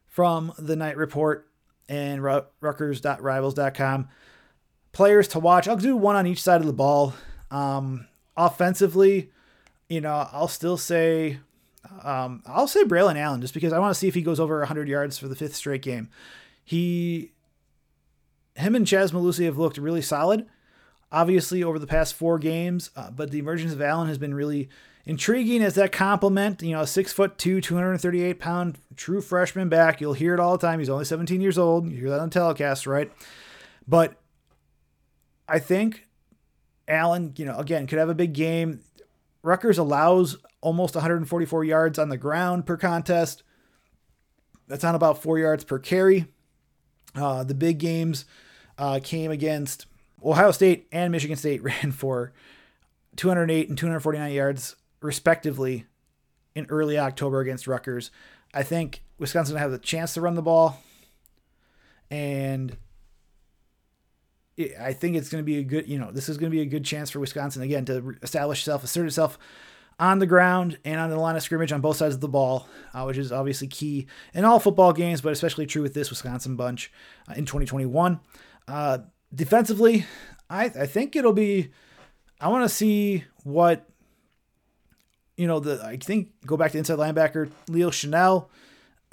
from 0.08 0.54
the 0.58 0.76
Knight 0.76 0.98
Report 0.98 1.48
and 1.88 2.24
Rutgers.rivals.com. 2.24 4.10
Players 4.92 5.28
to 5.30 5.40
watch. 5.40 5.68
I'll 5.68 5.78
do 5.78 5.96
one 5.96 6.16
on 6.16 6.28
each 6.28 6.42
side 6.42 6.62
of 6.62 6.68
the 6.68 6.74
ball. 6.74 7.14
Um, 7.52 8.08
offensively, 8.38 9.32
you 9.88 10.02
know, 10.02 10.28
I'll 10.32 10.48
still 10.48 10.78
say, 10.78 11.40
um, 12.04 12.44
I'll 12.46 12.68
say 12.68 12.84
Braylon 12.84 13.18
Allen 13.18 13.42
just 13.42 13.54
because 13.54 13.74
I 13.74 13.80
want 13.80 13.94
to 13.94 14.00
see 14.00 14.08
if 14.08 14.16
he 14.16 14.22
goes 14.22 14.40
over 14.40 14.60
100 14.60 14.88
yards 14.88 15.18
for 15.18 15.28
the 15.28 15.36
fifth 15.36 15.56
straight 15.56 15.82
game. 15.82 16.10
He, 16.64 17.32
him 18.56 18.76
and 18.76 18.88
Chez 18.88 19.12
Mellusi 19.12 19.46
have 19.46 19.58
looked 19.58 19.78
really 19.78 20.02
solid, 20.02 20.46
obviously 21.12 21.64
over 21.64 21.80
the 21.80 21.88
past 21.88 22.14
four 22.14 22.38
games, 22.38 22.92
uh, 22.96 23.12
but 23.12 23.32
the 23.32 23.40
emergence 23.40 23.74
of 23.74 23.82
Allen 23.82 24.08
has 24.08 24.18
been 24.18 24.34
really 24.34 24.70
intriguing 25.06 25.64
as 25.64 25.76
that 25.76 25.92
compliment. 25.92 26.62
You 26.62 26.74
know, 26.74 26.86
six 26.86 27.12
foot 27.12 27.38
two, 27.38 27.62
238 27.62 28.40
pound 28.40 28.78
true 28.96 29.22
freshman 29.22 29.70
back. 29.70 30.00
You'll 30.00 30.14
hear 30.14 30.34
it 30.34 30.40
all 30.40 30.58
the 30.58 30.66
time. 30.66 30.80
He's 30.80 30.90
only 30.90 31.06
17 31.06 31.42
years 31.42 31.58
old. 31.58 31.90
You 31.90 31.98
hear 31.98 32.10
that 32.10 32.20
on 32.20 32.30
telecast, 32.30 32.86
right? 32.86 33.12
But 33.88 34.22
I 35.48 35.60
think 35.60 36.06
Allen, 36.88 37.34
you 37.38 37.46
know, 37.46 37.58
again, 37.58 37.88
could 37.88 37.98
have 37.98 38.10
a 38.10 38.16
big 38.16 38.34
game. 38.34 38.82
Rutgers 39.42 39.78
allows 39.78 40.38
almost 40.62 40.96
144 40.96 41.64
yards 41.64 41.98
on 42.00 42.10
the 42.10 42.18
ground 42.18 42.66
per 42.66 42.78
contest. 42.78 43.44
That's 44.68 44.84
on 44.84 44.96
about 44.96 45.22
four 45.22 45.40
yards 45.40 45.64
per 45.64 45.80
carry. 45.80 46.26
Uh, 47.16 47.44
the 47.44 47.56
big 47.56 47.80
games 47.80 48.26
uh, 48.78 49.00
came 49.04 49.32
against 49.32 49.86
Ohio 50.24 50.52
State 50.52 50.88
and 50.92 51.12
Michigan 51.12 51.38
State 51.38 51.64
ran 51.64 51.92
for 51.92 52.34
208 53.16 53.70
and 53.70 53.78
249 53.78 54.32
yards 54.32 54.76
respectively 55.02 55.86
in 56.56 56.66
early 56.70 56.98
October 56.98 57.40
against 57.40 57.68
Rutgers. 57.68 58.12
I 58.54 58.64
think 58.64 59.04
Wisconsin 59.18 59.58
have 59.58 59.72
the 59.72 59.78
chance 59.78 60.14
to 60.14 60.22
run 60.22 60.36
the 60.36 60.42
ball, 60.42 60.82
and 62.10 62.78
I 64.80 64.94
think 64.94 65.16
it's 65.16 65.30
going 65.30 65.42
to 65.42 65.46
be 65.46 65.58
a 65.58 65.64
good, 65.64 65.88
you 65.88 65.98
know, 65.98 66.12
this 66.12 66.30
is 66.30 66.38
going 66.38 66.52
to 66.52 66.56
be 66.56 66.62
a 66.62 66.66
good 66.66 66.84
chance 66.84 67.10
for 67.10 67.20
Wisconsin 67.20 67.62
again 67.62 67.86
to 67.86 68.16
establish 68.22 68.60
itself, 68.60 68.84
assert 68.84 69.06
itself 69.06 69.40
on 70.00 70.20
the 70.20 70.26
ground 70.26 70.78
and 70.86 71.00
on 71.00 71.10
the 71.10 71.18
line 71.20 71.36
of 71.36 71.44
scrimmage 71.44 71.72
on 71.72 71.82
both 71.82 71.98
sides 71.98 72.16
of 72.16 72.22
the 72.22 72.28
ball, 72.28 72.68
uh, 72.94 73.04
which 73.04 73.18
is 73.18 73.32
obviously 73.32 73.68
key 73.68 74.08
in 74.34 74.46
all 74.46 74.60
football 74.60 74.94
games, 74.94 75.22
but 75.22 75.32
especially 75.32 75.66
true 75.66 75.82
with 75.82 75.94
this 75.94 76.10
Wisconsin 76.10 76.56
bunch 76.56 76.92
uh, 77.30 77.34
in 77.34 77.46
2021. 77.46 78.20
Uh, 78.68 79.00
defensively, 79.34 80.06
I, 80.50 80.66
I 80.66 80.86
think 80.86 81.16
it'll 81.16 81.34
be. 81.34 81.70
I 82.42 82.48
want 82.48 82.64
to 82.64 82.74
see 82.74 83.26
what 83.44 83.86
you 85.40 85.48
know, 85.48 85.62
the 85.62 85.82
I 85.82 85.96
think 85.96 86.32
go 86.46 86.58
back 86.58 86.74
to 86.74 86.78
inside 86.78 86.98
linebacker 86.98 87.50
Leo 87.70 87.90
Chenal 87.92 88.48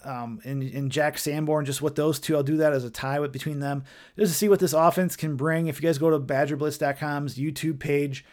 um, 0.07 0.41
and, 0.45 0.63
and 0.63 0.91
Jack 0.91 1.19
Sanborn, 1.19 1.65
just 1.65 1.83
what 1.83 1.97
those 1.97 2.21
two, 2.21 2.37
I'll 2.37 2.43
do 2.43 2.57
that 2.59 2.73
as 2.73 2.85
a 2.85 2.91
tie 2.91 3.19
with 3.19 3.33
between 3.33 3.61
them, 3.61 3.85
just 4.17 4.33
to 4.33 4.39
see 4.39 4.49
what 4.49 4.61
this 4.61 4.73
offense 4.73 5.17
can 5.17 5.37
bring. 5.37 5.67
If 5.67 5.81
you 5.81 5.89
guys 5.89 5.99
go 5.99 6.11
to 6.11 6.19
BadgerBlitz.com's 6.19 7.37
YouTube 7.37 7.79
page, 7.79 8.25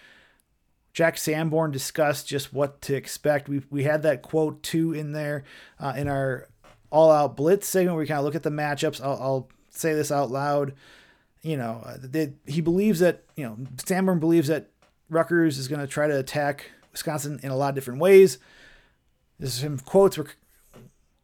Jack 0.93 1.17
Sanborn 1.17 1.71
discussed 1.71 2.27
just 2.27 2.53
what 2.53 2.79
to 2.81 2.95
expect. 2.95 3.49
We 3.49 3.63
we 3.71 3.83
had 3.83 4.03
that 4.03 4.21
quote 4.21 4.61
too 4.61 4.93
in 4.93 5.11
there 5.11 5.43
uh, 5.79 5.93
in 5.97 6.07
our 6.07 6.47
all 6.91 7.11
out 7.11 7.35
blitz 7.35 7.67
segment 7.67 7.95
where 7.95 8.03
we 8.03 8.07
kind 8.07 8.19
of 8.19 8.25
look 8.25 8.35
at 8.35 8.43
the 8.43 8.51
matchups. 8.51 9.01
I'll, 9.03 9.19
I'll 9.19 9.49
say 9.71 9.95
this 9.95 10.11
out 10.11 10.29
loud. 10.29 10.75
You 11.41 11.57
know, 11.57 11.81
uh, 11.83 11.97
they, 11.99 12.33
he 12.45 12.61
believes 12.61 12.99
that 12.99 13.23
you 13.35 13.43
know 13.43 13.57
Sanborn 13.83 14.19
believes 14.19 14.47
that 14.49 14.69
Rutgers 15.09 15.57
is 15.57 15.67
going 15.67 15.81
to 15.81 15.87
try 15.87 16.07
to 16.07 16.17
attack 16.17 16.69
Wisconsin 16.91 17.39
in 17.41 17.49
a 17.49 17.57
lot 17.57 17.69
of 17.69 17.75
different 17.75 17.99
ways. 17.99 18.37
This 19.39 19.55
is 19.55 19.61
some 19.61 19.79
quotes. 19.79 20.17
We're 20.17 20.27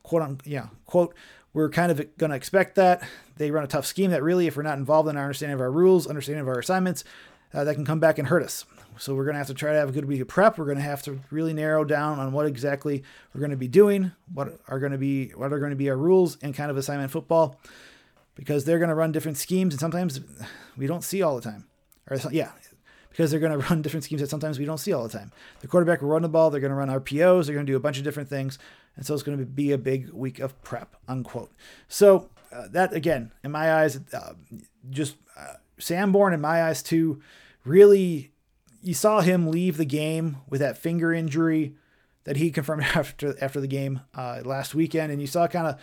quote 0.09 0.23
on 0.23 0.41
yeah 0.43 0.67
quote. 0.85 1.13
We're 1.53 1.69
kind 1.69 1.91
of 1.91 2.17
going 2.17 2.29
to 2.31 2.35
expect 2.35 2.75
that 2.75 3.07
they 3.37 3.49
run 3.51 3.63
a 3.63 3.67
tough 3.67 3.85
scheme 3.85 4.11
that 4.11 4.21
really, 4.21 4.47
if 4.47 4.57
we're 4.57 4.63
not 4.63 4.77
involved 4.77 5.09
in 5.09 5.17
our 5.17 5.23
understanding 5.23 5.53
of 5.53 5.61
our 5.61 5.71
rules, 5.71 6.05
understanding 6.07 6.41
of 6.41 6.47
our 6.47 6.59
assignments, 6.59 7.03
uh, 7.53 7.63
that 7.63 7.75
can 7.75 7.85
come 7.85 7.99
back 7.99 8.19
and 8.19 8.27
hurt 8.27 8.43
us. 8.43 8.65
So 8.97 9.15
we're 9.15 9.23
going 9.23 9.33
to 9.33 9.39
have 9.39 9.47
to 9.47 9.53
try 9.53 9.71
to 9.71 9.77
have 9.77 9.89
a 9.89 9.91
good 9.91 10.05
week 10.05 10.21
of 10.21 10.27
prep. 10.27 10.57
We're 10.57 10.65
going 10.65 10.77
to 10.77 10.83
have 10.83 11.01
to 11.03 11.19
really 11.31 11.53
narrow 11.53 11.85
down 11.85 12.19
on 12.19 12.31
what 12.33 12.45
exactly 12.45 13.03
we're 13.33 13.39
going 13.39 13.51
to 13.51 13.57
be 13.57 13.67
doing, 13.67 14.11
what 14.33 14.59
are 14.67 14.79
going 14.79 14.91
to 14.91 14.97
be 14.97 15.29
what 15.29 15.53
are 15.53 15.59
going 15.59 15.71
to 15.71 15.75
be 15.75 15.89
our 15.89 15.97
rules 15.97 16.37
and 16.41 16.53
kind 16.53 16.69
of 16.69 16.77
assignment 16.77 17.11
football, 17.11 17.59
because 18.35 18.65
they're 18.65 18.79
going 18.79 18.89
to 18.89 18.95
run 18.95 19.11
different 19.11 19.37
schemes 19.37 19.73
and 19.73 19.79
sometimes 19.79 20.19
we 20.77 20.85
don't 20.85 21.03
see 21.03 21.21
all 21.21 21.35
the 21.35 21.41
time. 21.41 21.65
Or 22.09 22.17
yeah, 22.31 22.51
because 23.09 23.31
they're 23.31 23.39
going 23.39 23.51
to 23.59 23.67
run 23.69 23.81
different 23.81 24.03
schemes 24.03 24.21
that 24.21 24.29
sometimes 24.29 24.59
we 24.59 24.65
don't 24.65 24.77
see 24.77 24.93
all 24.93 25.03
the 25.03 25.17
time. 25.17 25.31
The 25.61 25.67
quarterback 25.67 26.01
will 26.01 26.09
run 26.09 26.21
the 26.21 26.29
ball. 26.29 26.49
They're 26.49 26.61
going 26.61 26.71
to 26.71 26.75
run 26.75 26.89
RPOs. 26.89 27.45
They're 27.45 27.55
going 27.55 27.65
to 27.65 27.71
do 27.71 27.77
a 27.77 27.81
bunch 27.81 27.97
of 27.97 28.03
different 28.03 28.29
things, 28.29 28.59
and 28.95 29.05
so 29.05 29.13
it's 29.13 29.23
going 29.23 29.37
to 29.37 29.45
be 29.45 29.71
a 29.71 29.77
big 29.77 30.09
week 30.11 30.39
of 30.39 30.61
prep. 30.63 30.95
Unquote. 31.07 31.51
So 31.87 32.29
uh, 32.51 32.67
that 32.71 32.93
again, 32.93 33.31
in 33.43 33.51
my 33.51 33.73
eyes, 33.73 33.99
uh, 34.13 34.33
just 34.89 35.15
uh, 35.37 35.55
Sanborn 35.77 36.33
in 36.33 36.41
my 36.41 36.63
eyes 36.63 36.81
too, 36.81 37.21
really 37.65 38.31
you 38.81 38.93
saw 38.93 39.21
him 39.21 39.47
leave 39.47 39.77
the 39.77 39.85
game 39.85 40.37
with 40.49 40.61
that 40.61 40.77
finger 40.77 41.11
injury 41.13 41.75
that 42.23 42.37
he 42.37 42.51
confirmed 42.51 42.83
after 42.83 43.35
after 43.41 43.59
the 43.59 43.67
game 43.67 44.01
uh, 44.15 44.41
last 44.43 44.75
weekend, 44.75 45.11
and 45.11 45.21
you 45.21 45.27
saw 45.27 45.47
kind 45.47 45.67
of 45.67 45.79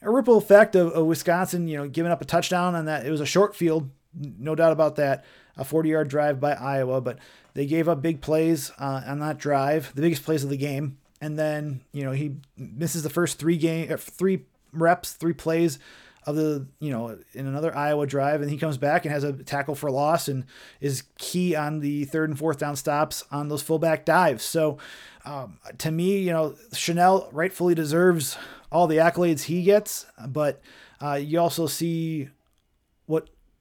a 0.00 0.10
ripple 0.10 0.36
effect 0.36 0.76
of, 0.76 0.92
of, 0.92 1.06
Wisconsin, 1.06 1.66
you 1.66 1.76
know, 1.76 1.88
giving 1.88 2.12
up 2.12 2.22
a 2.22 2.24
touchdown 2.24 2.76
on 2.76 2.84
that. 2.84 3.04
It 3.04 3.10
was 3.10 3.20
a 3.20 3.26
short 3.26 3.56
field, 3.56 3.90
no 4.14 4.54
doubt 4.54 4.70
about 4.70 4.94
that, 4.96 5.24
a 5.58 5.64
40 5.64 5.88
yard 5.90 6.08
drive 6.08 6.40
by 6.40 6.52
Iowa, 6.52 7.00
but 7.00 7.18
they 7.54 7.66
gave 7.66 7.88
up 7.88 8.00
big 8.00 8.20
plays 8.20 8.70
uh, 8.78 9.02
on 9.06 9.18
that 9.18 9.38
drive, 9.38 9.92
the 9.94 10.02
biggest 10.02 10.24
plays 10.24 10.44
of 10.44 10.50
the 10.50 10.56
game, 10.56 10.98
and 11.20 11.38
then 11.38 11.80
you 11.92 12.04
know 12.04 12.12
he 12.12 12.36
misses 12.56 13.02
the 13.02 13.10
first 13.10 13.38
three 13.38 13.56
game, 13.56 13.94
three 13.96 14.44
reps, 14.72 15.12
three 15.12 15.32
plays 15.32 15.78
of 16.24 16.36
the 16.36 16.66
you 16.78 16.90
know 16.90 17.18
in 17.32 17.46
another 17.46 17.74
Iowa 17.74 18.06
drive, 18.06 18.42
and 18.42 18.50
he 18.50 18.58
comes 18.58 18.78
back 18.78 19.04
and 19.04 19.12
has 19.12 19.24
a 19.24 19.32
tackle 19.32 19.74
for 19.74 19.90
loss 19.90 20.28
and 20.28 20.44
is 20.80 21.04
key 21.18 21.56
on 21.56 21.80
the 21.80 22.04
third 22.04 22.28
and 22.28 22.38
fourth 22.38 22.58
down 22.58 22.76
stops 22.76 23.24
on 23.32 23.48
those 23.48 23.62
fullback 23.62 24.04
dives. 24.04 24.44
So 24.44 24.78
um, 25.24 25.58
to 25.78 25.90
me, 25.90 26.18
you 26.18 26.32
know, 26.32 26.54
Chenal 26.72 27.28
rightfully 27.32 27.74
deserves 27.74 28.36
all 28.70 28.86
the 28.86 28.98
accolades 28.98 29.44
he 29.44 29.62
gets, 29.62 30.06
but 30.28 30.60
uh, 31.00 31.14
you 31.14 31.40
also 31.40 31.66
see 31.66 32.28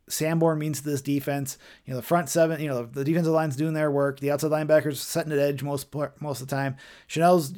Sanborn 0.09 0.59
means 0.59 0.81
to 0.81 0.89
this 0.89 1.01
defense. 1.01 1.57
You 1.85 1.91
know, 1.91 1.97
the 1.97 2.05
front 2.05 2.29
seven, 2.29 2.61
you 2.61 2.69
know, 2.69 2.85
the 2.85 3.03
defensive 3.03 3.33
line's 3.33 3.55
doing 3.55 3.73
their 3.73 3.91
work. 3.91 4.19
The 4.19 4.31
outside 4.31 4.51
linebackers 4.51 4.97
setting 4.97 5.31
at 5.31 5.39
edge 5.39 5.63
most 5.63 5.93
most 6.19 6.41
of 6.41 6.47
the 6.47 6.55
time. 6.55 6.77
Chenal's 7.09 7.53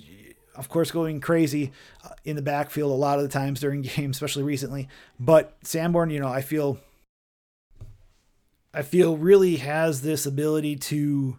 of 0.60 0.68
course, 0.68 0.91
going 0.91 1.22
crazy 1.22 1.72
uh, 2.03 2.10
in 2.25 2.36
the 2.36 2.41
backfield 2.41 2.91
a 2.91 2.96
lot 2.96 3.18
of 3.18 3.24
the 3.24 3.29
times 3.29 3.62
during 3.62 3.82
games, 3.96 4.18
especially 4.18 4.44
recently. 4.44 4.89
But 5.18 5.56
Sanborn, 5.63 6.10
you 6.10 6.20
know, 6.20 6.27
I 6.27 6.41
feel, 6.41 6.79
I 8.74 8.82
feel 8.82 9.15
really 9.15 9.56
has 9.56 10.01
this 10.01 10.25
ability 10.25 10.75
to 10.75 11.38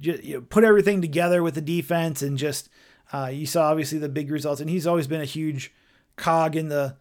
just 0.00 0.24
you 0.24 0.34
know, 0.34 0.40
put 0.40 0.64
everything 0.64 1.00
together 1.00 1.40
with 1.42 1.54
the 1.54 1.60
defense 1.62 2.20
and 2.20 2.36
just. 2.36 2.68
Uh, 3.14 3.26
you 3.26 3.44
saw 3.44 3.70
obviously 3.70 3.98
the 3.98 4.08
big 4.08 4.30
results, 4.30 4.58
and 4.58 4.70
he's 4.70 4.86
always 4.86 5.06
been 5.06 5.20
a 5.20 5.26
huge 5.26 5.70
cog 6.16 6.56
in 6.56 6.68
the 6.68 6.96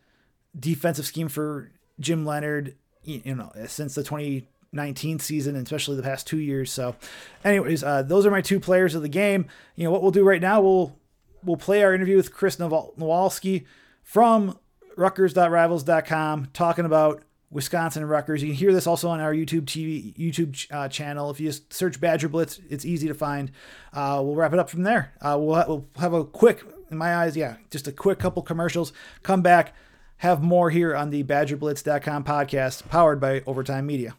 defensive 0.60 1.06
scheme 1.06 1.30
for 1.30 1.72
Jim 2.02 2.26
Leonhard. 2.26 2.76
You 3.04 3.36
know, 3.36 3.52
since 3.68 3.96
the 3.96 4.04
2019 4.04 5.20
season, 5.20 5.56
and 5.56 5.66
especially 5.66 5.96
the 5.98 6.04
past 6.04 6.28
two 6.28 6.40
years. 6.40 6.72
So, 6.72 6.96
anyways, 7.44 7.84
uh, 7.84 8.04
those 8.04 8.26
are 8.26 8.32
my 8.32 8.42
two 8.42 8.60
players 8.60 8.96
of 8.96 9.02
the 9.02 9.10
game. 9.10 9.48
You 9.76 9.86
know 9.86 9.92
what 9.92 10.02
we'll 10.02 10.12
do 10.12 10.24
right 10.24 10.42
now? 10.42 10.62
We'll 10.62 10.96
we'll 11.44 11.58
play 11.58 11.84
our 11.84 11.94
interview 11.94 12.18
with 12.18 12.34
Chris 12.34 12.58
Nalwasky 12.58 13.66
from 14.04 14.58
Rutgers.rivals.com 14.96 16.48
talking 16.54 16.86
about 16.86 17.24
Wisconsin 17.50 18.04
and 18.04 18.10
Rutgers. 18.10 18.42
You 18.42 18.50
can 18.50 18.56
hear 18.56 18.72
this 18.74 18.88
also 18.88 19.10
on 19.10 19.20
our 19.20 19.34
YouTube 19.34 19.64
TV 19.64 20.16
YouTube 20.16 20.66
uh, 20.72 20.88
channel. 20.88 21.30
If 21.30 21.40
you 21.40 21.50
just 21.50 21.74
search 21.74 22.00
Badger 22.00 22.30
Blitz, 22.30 22.60
it's 22.70 22.86
easy 22.86 23.08
to 23.08 23.14
find. 23.14 23.52
Uh, 23.94 24.22
we'll 24.24 24.36
wrap 24.36 24.54
it 24.54 24.60
up 24.60 24.70
from 24.70 24.84
there. 24.84 25.14
Uh, 25.22 25.38
we'll, 25.40 25.56
ha- 25.56 25.66
we'll 25.68 25.86
have 25.98 26.14
a 26.14 26.24
quick, 26.24 26.64
in 26.90 26.98
my 26.98 27.16
eyes, 27.16 27.36
yeah, 27.36 27.56
just 27.70 27.88
a 27.88 27.92
quick 27.92 28.20
couple 28.20 28.42
commercials. 28.42 28.94
Come 29.22 29.42
back, 29.42 29.76
have 30.22 30.44
more 30.44 30.70
here 30.70 30.96
on 30.96 31.10
the 31.10 31.24
BadgerBlitz.com 31.24 32.24
podcast, 32.24 32.88
powered 32.90 33.20
by 33.20 33.42
Overtime 33.48 33.88
Media. 33.88 34.16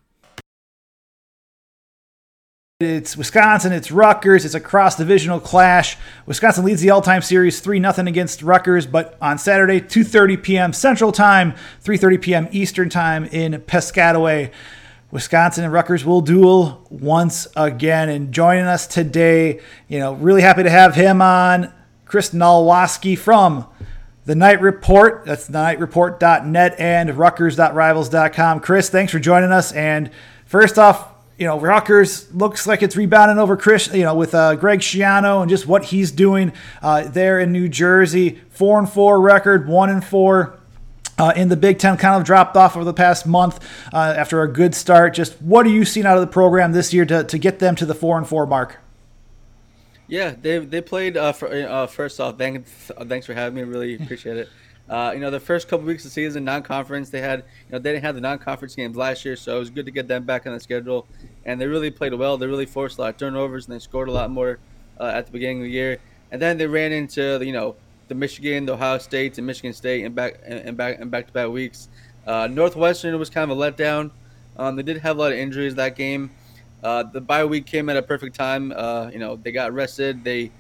It's 2.81 3.17
Wisconsin, 3.17 3.73
it's 3.73 3.93
Rutgers, 3.93 4.45
it's 4.45 4.57
a 4.57 4.61
cross 4.61 4.97
divisional 4.97 5.39
clash. 5.39 5.97
Wisconsin 6.27 6.65
leads 6.65 6.81
the 6.81 6.91
all-time 6.91 7.23
series 7.23 7.61
3 7.61 7.81
0 7.81 8.09
against 8.09 8.43
Rutgers, 8.43 8.85
but 8.85 9.17
on 9.23 9.39
Saturday, 9.39 9.81
2:30 9.81 10.43
p.m. 10.43 10.73
Central 10.73 11.13
Time, 11.13 11.55
3:30 11.85 12.21
p.m. 12.21 12.49
Eastern 12.51 12.91
Time 12.91 13.27
in 13.27 13.53
Piscataway. 13.61 14.51
Wisconsin 15.13 15.63
and 15.63 15.73
Rutgers 15.73 16.05
will 16.05 16.21
duel 16.21 16.85
once 16.91 17.47
again. 17.57 18.09
And 18.09 18.33
joining 18.33 18.65
us 18.65 18.89
today, 18.89 19.61
you 19.87 20.01
know, 20.01 20.15
really 20.15 20.43
happy 20.43 20.65
to 20.65 20.71
have 20.71 20.97
him 20.97 21.23
on, 21.23 21.73
Chris 22.07 22.31
Nalwasky 22.31 23.17
from 23.17 23.69
the 24.25 24.35
Knight 24.35 24.61
Report. 24.61 25.25
That's 25.25 25.49
knightreport.net 25.49 26.79
and 26.79 27.17
Rutgers.rivals.com. 27.17 28.61
Chris, 28.61 28.89
thanks 28.89 29.13
for 29.13 29.19
joining 29.19 29.53
us. 29.53 29.73
And 29.73 30.11
first 30.47 30.79
off, 30.79 31.09
you 31.39 31.47
know, 31.47 31.59
Rutgers 31.59 32.33
looks 32.33 32.67
like 32.67 32.83
it's 32.83 32.97
rebounding 32.97 33.39
over 33.39 33.57
Chris, 33.57 33.93
you 33.93 34.05
know, 34.05 34.15
with 34.15 34.35
uh, 34.35 34.55
Greg 34.55 34.81
Schiano 34.81 35.41
and 35.41 35.51
just 35.51 35.67
what 35.67 35.87
he's 35.87 36.13
doing 36.13 36.53
uh, 36.83 37.09
there 37.09 37.41
in 37.41 37.51
New 37.53 37.69
Jersey. 37.69 38.41
Four 38.51 38.79
and 38.79 38.89
four 38.89 39.21
record, 39.21 39.67
one 39.67 39.91
and 39.91 40.05
four. 40.05 40.59
Uh, 41.19 41.33
in 41.37 41.49
the 41.49 41.57
Big 41.57 41.79
Ten, 41.79 41.97
kind 41.99 42.17
of 42.19 42.25
dropped 42.25 42.57
off 42.57 42.75
over 42.75 42.85
the 42.87 42.95
past 42.95 43.27
month 43.27 43.61
uh, 43.93 44.15
after 44.17 44.43
a 44.43 44.49
good 44.49 44.75
start. 44.75 45.15
Just 45.15 45.41
what 45.43 45.67
are 45.67 45.71
you 45.71 45.85
seeing 45.85 46.07
out 46.07 46.17
of 46.17 46.23
the 46.23 46.27
program 46.27 46.73
this 46.73 46.95
year 46.95 47.05
to, 47.05 47.23
to 47.25 47.39
get 47.39 47.59
them 47.59 47.77
to 47.77 47.85
the 47.85 47.95
four 47.95 48.17
and 48.17 48.27
four 48.27 48.47
mark? 48.47 48.79
Yeah, 50.09 50.35
they 50.41 50.59
they 50.59 50.81
played. 50.81 51.17
Uh, 51.17 51.33
for, 51.33 51.49
uh, 51.49 51.87
first 51.87 52.21
off, 52.21 52.39
thanks 52.39 52.91
thanks 53.07 53.27
for 53.27 53.35
having 53.35 53.55
me. 53.55 53.63
I 53.63 53.65
really 53.65 53.95
appreciate 54.03 54.37
it. 54.37 54.49
Uh, 54.89 55.13
you 55.15 55.21
know, 55.21 55.31
the 55.31 55.41
first 55.41 55.69
couple 55.69 55.87
weeks 55.87 56.05
of 56.05 56.11
the 56.11 56.15
season, 56.15 56.45
non-conference, 56.45 57.09
they 57.09 57.21
had, 57.21 57.39
you 57.39 57.73
know, 57.73 57.79
they 57.79 57.93
didn't 57.93 58.05
have 58.05 58.15
the 58.15 58.21
non-conference 58.21 58.75
games 58.75 58.97
last 58.97 59.25
year, 59.25 59.37
so 59.37 59.57
it 59.57 59.59
was 59.59 59.71
good 59.71 59.87
to 59.87 59.93
get 59.93 60.07
them 60.09 60.25
back 60.25 60.47
on 60.47 60.53
the 60.53 60.61
schedule. 60.61 61.07
And 61.47 61.59
they 61.59 61.67
really 61.67 61.91
played 61.91 62.13
well. 62.13 62.37
They 62.37 62.47
really 62.47 62.67
forced 62.67 62.99
a 62.99 63.03
lot 63.03 63.11
of 63.11 63.17
turnovers, 63.17 63.67
and 63.67 63.75
they 63.75 63.79
scored 63.79 64.09
a 64.09 64.13
lot 64.13 64.31
more 64.31 64.59
uh, 65.01 65.05
at 65.05 65.27
the 65.27 65.33
beginning 65.33 65.59
of 65.59 65.65
the 65.65 65.71
year. 65.71 65.99
And 66.31 66.43
then 66.43 66.59
they 66.59 66.67
ran 66.67 66.93
into, 66.93 67.39
the, 67.39 67.47
you 67.47 67.53
know, 67.53 67.77
the 68.09 68.15
Michigan, 68.15 68.67
the 68.67 68.75
Ohio 68.75 68.99
State, 68.99 69.39
and 69.39 69.47
Michigan 69.47 69.73
State, 69.73 70.05
and 70.05 70.15
back 70.15 70.41
and 70.45 70.77
back 70.77 71.01
and 71.01 71.11
back-to-back 71.11 71.49
weeks. 71.49 71.89
Uh, 72.27 72.49
Northwestern 72.49 73.19
was 73.19 73.31
kind 73.31 73.51
of 73.51 73.57
a 73.57 73.61
letdown. 73.61 74.11
Um, 74.59 74.77
they 74.77 74.83
did 74.83 74.99
have 74.99 75.17
a 75.17 75.21
lot 75.21 75.33
of 75.33 75.39
injuries 75.39 75.75
that 75.77 75.97
game. 75.97 76.31
Uh, 76.83 77.03
the 77.05 77.21
bye 77.21 77.45
week 77.45 77.67
came 77.67 77.89
at 77.89 77.97
a 77.97 78.03
perfect 78.03 78.35
time. 78.35 78.73
Uh, 78.75 79.09
you 79.13 79.19
know, 79.19 79.37
they 79.37 79.53
got 79.53 79.73
rested. 79.73 80.25
They 80.25 80.51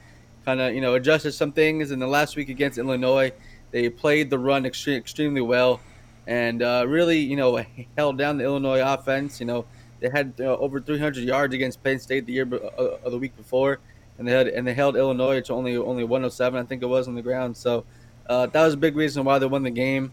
kind 0.44 0.60
of, 0.60 0.74
you 0.74 0.80
know, 0.80 0.94
adjusted 0.94 1.32
some 1.32 1.52
things. 1.52 1.90
In 1.90 1.98
the 1.98 2.06
last 2.06 2.36
week 2.36 2.48
against 2.48 2.78
Illinois, 2.78 3.32
they 3.70 3.88
played 3.88 4.30
the 4.30 4.38
run 4.38 4.64
extre- 4.64 4.96
extremely 4.96 5.40
well 5.40 5.80
and 6.26 6.62
uh, 6.62 6.84
really, 6.86 7.18
you 7.18 7.36
know, 7.36 7.64
held 7.96 8.18
down 8.18 8.38
the 8.38 8.44
Illinois 8.44 8.80
offense. 8.80 9.40
You 9.40 9.46
know, 9.46 9.64
they 10.00 10.08
had 10.08 10.34
uh, 10.40 10.56
over 10.58 10.80
300 10.80 11.24
yards 11.24 11.54
against 11.54 11.82
Penn 11.82 11.98
State 11.98 12.26
the 12.26 12.32
year 12.32 12.48
uh, 12.52 12.82
of 13.04 13.12
the 13.12 13.18
week 13.18 13.36
before, 13.36 13.80
and 14.18 14.26
they 14.26 14.32
had 14.32 14.48
and 14.48 14.66
they 14.66 14.74
held 14.74 14.96
Illinois 14.96 15.40
to 15.42 15.52
only 15.52 15.76
only 15.76 16.04
107, 16.04 16.60
I 16.60 16.64
think 16.64 16.82
it 16.82 16.86
was 16.86 17.08
on 17.08 17.14
the 17.14 17.22
ground. 17.22 17.56
So 17.56 17.84
uh, 18.28 18.46
that 18.46 18.64
was 18.64 18.74
a 18.74 18.78
big 18.78 18.96
reason 18.96 19.24
why 19.24 19.38
they 19.38 19.46
won 19.46 19.62
the 19.62 19.70
game. 19.70 20.12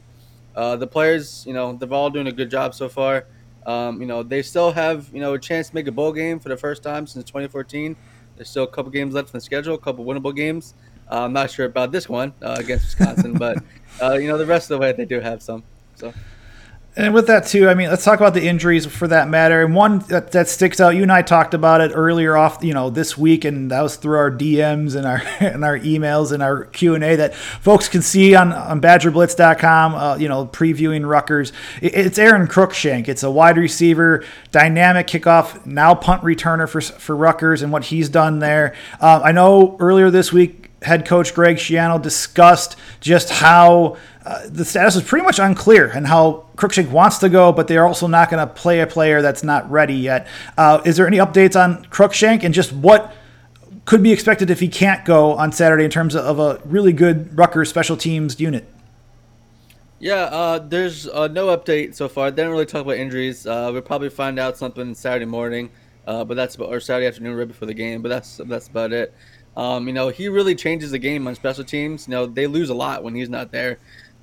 Uh, 0.56 0.76
the 0.76 0.88
players, 0.88 1.46
you 1.46 1.54
know, 1.54 1.74
they've 1.74 1.92
all 1.92 2.10
doing 2.10 2.28
a 2.28 2.32
good 2.32 2.50
job 2.50 2.74
so 2.74 2.90
far. 2.90 3.26
Um, 3.70 4.02
you 4.02 4.08
know, 4.08 4.24
they 4.24 4.42
still 4.42 4.72
have 4.72 5.10
you 5.14 5.22
know 5.22 5.34
a 5.36 5.40
chance 5.40 5.70
to 5.70 5.76
make 5.76 5.88
a 5.88 5.92
bowl 5.92 6.12
game 6.12 6.40
for 6.40 6.50
the 6.50 6.58
first 6.58 6.82
time 6.82 7.06
since 7.06 7.24
2014. 7.26 7.96
There's 8.36 8.50
still 8.50 8.64
a 8.64 8.68
couple 8.68 8.92
games 8.92 9.14
left 9.14 9.30
in 9.30 9.38
the 9.38 9.42
schedule, 9.42 9.76
a 9.76 9.78
couple 9.78 10.06
winnable 10.06 10.36
games. 10.36 10.74
Uh, 11.12 11.26
I'm 11.26 11.34
not 11.34 11.52
sure 11.52 11.68
about 11.68 11.92
this 11.92 12.10
one 12.10 12.34
uh, 12.42 12.56
against 12.58 12.86
Wisconsin, 12.86 13.34
but 13.34 13.62
uh, 14.02 14.14
you 14.14 14.28
know 14.28 14.40
the 14.40 14.46
rest 14.48 14.72
of 14.72 14.76
the 14.76 14.82
way 14.82 14.92
they 14.92 15.06
do 15.06 15.20
have 15.20 15.44
some. 15.44 15.64
So. 15.96 16.14
And 16.96 17.14
with 17.14 17.28
that 17.28 17.46
too, 17.46 17.70
I 17.70 17.76
mean, 17.76 17.90
let's 17.90 18.04
talk 18.04 18.20
about 18.20 18.34
the 18.34 18.48
injuries 18.48 18.86
for 18.86 19.08
that 19.08 19.30
matter. 19.30 19.64
And 19.64 19.76
one 19.76 20.00
that, 20.10 20.32
that 20.32 20.50
sticks 20.50 20.82
out, 20.82 20.96
you 20.96 21.04
and 21.04 21.12
I 21.12 21.22
talked 21.22 21.54
about 21.54 21.82
it 21.82 21.92
earlier 21.94 22.36
off, 22.36 22.58
you 22.62 22.74
know, 22.74 22.90
this 22.90 23.18
week, 23.18 23.46
and 23.46 23.70
that 23.72 23.82
was 23.82 23.96
through 23.96 24.18
our 24.18 24.32
DMs 24.32 24.96
and 24.96 25.06
our 25.06 25.22
and 25.40 25.64
our 25.64 25.78
emails 25.80 26.32
and 26.32 26.42
our 26.42 26.66
Q 26.66 26.96
and 26.96 27.04
A 27.04 27.16
that 27.16 27.36
folks 27.36 27.88
can 27.88 28.02
see 28.02 28.36
on 28.36 28.52
on 28.52 28.82
BadgerBlitz.com. 28.82 29.96
Uh, 29.96 30.16
you 30.18 30.28
know, 30.28 30.48
previewing 30.48 31.08
Rutgers. 31.08 31.54
It, 31.82 31.94
it's 31.94 32.18
Aron 32.18 32.48
Cruickshank. 32.48 33.08
It's 33.08 33.24
a 33.24 33.32
wide 33.32 33.58
receiver, 33.58 34.26
dynamic 34.52 35.08
kickoff, 35.08 35.66
now 35.66 35.94
punt 35.94 36.24
returner 36.24 36.68
for 36.68 36.82
for 36.82 37.16
Rutgers, 37.16 37.62
and 37.62 37.72
what 37.72 37.86
he's 37.86 38.10
done 38.10 38.40
there. 38.40 38.76
Uh, 39.00 39.22
I 39.24 39.32
know 39.32 39.78
earlier 39.80 40.10
this 40.10 40.34
week, 40.34 40.70
head 40.82 41.06
coach 41.06 41.34
Greg 41.34 41.58
Schiano 41.58 42.02
discussed 42.02 42.76
just 43.00 43.30
how 43.30 43.98
uh, 44.30 44.48
the 44.48 44.64
status 44.64 44.96
is 44.96 45.02
pretty 45.02 45.26
much 45.26 45.40
unclear 45.40 45.88
and 45.88 46.06
how 46.06 46.46
Cruickshank 46.56 46.92
wants 46.92 47.18
to 47.18 47.30
go, 47.30 47.52
but 47.52 47.68
they're 47.68 47.88
also 47.88 48.06
not 48.06 48.30
going 48.30 48.48
to 48.48 48.54
play 48.54 48.80
a 48.82 48.86
player 48.86 49.24
that's 49.24 49.44
not 49.44 49.70
ready 49.72 49.96
yet. 49.96 50.28
Uh, 50.56 50.82
is 50.86 50.98
there 50.98 51.08
any 51.08 51.18
updates 51.18 51.60
on 51.60 51.84
Cruickshank 51.86 52.44
and 52.44 52.54
just 52.54 52.72
what 52.72 53.12
could 53.86 54.04
be 54.04 54.12
expected 54.12 54.52
if 54.52 54.60
he 54.60 54.68
can't 54.68 55.04
go 55.04 55.34
on 55.34 55.52
Saturday 55.52 55.84
in 55.84 55.90
terms 55.90 56.16
of 56.16 56.38
a 56.38 56.62
really 56.64 56.94
good 56.94 57.36
Rutgers 57.36 57.70
special 57.70 57.98
teams 57.98 58.40
unit? 58.40 58.72
Yeah, 59.98 60.26
uh, 60.26 60.60
there's 60.60 61.08
uh, 61.08 61.28
no 61.28 61.48
update 61.48 61.96
so 61.96 62.08
far. 62.08 62.30
They 62.30 62.36
didn't 62.36 62.52
really 62.52 62.68
talk 62.68 62.82
about 62.82 62.98
injuries. 62.98 63.48
Uh, 63.48 63.72
we'll 63.74 63.82
probably 63.82 64.12
find 64.12 64.38
out 64.38 64.58
something 64.58 64.94
Saturday 64.94 65.26
morning, 65.26 65.72
but 66.06 66.36
that's 66.36 66.54
about, 66.54 66.70
or 66.70 66.80
Saturday 66.80 67.08
afternoon 67.08 67.36
right 67.36 67.48
before 67.48 67.66
the 67.66 67.74
game. 67.74 68.04
But 68.04 68.10
that's 68.10 68.38
that's 68.46 68.68
about 68.68 68.94
it. 68.94 69.12
Um, 69.58 69.88
you 69.88 69.94
know, 69.94 70.10
he 70.10 70.30
really 70.30 70.56
changes 70.56 70.92
the 70.92 71.00
game 71.00 71.28
on 71.28 71.36
special 71.36 71.64
teams. 71.64 72.08
You 72.08 72.12
know, 72.12 72.26
they 72.28 72.48
lose 72.48 72.70
a 72.70 72.74
lot 72.76 73.04
when 73.04 73.16
he's 73.16 73.28
not 73.28 73.52
there. 73.52 73.80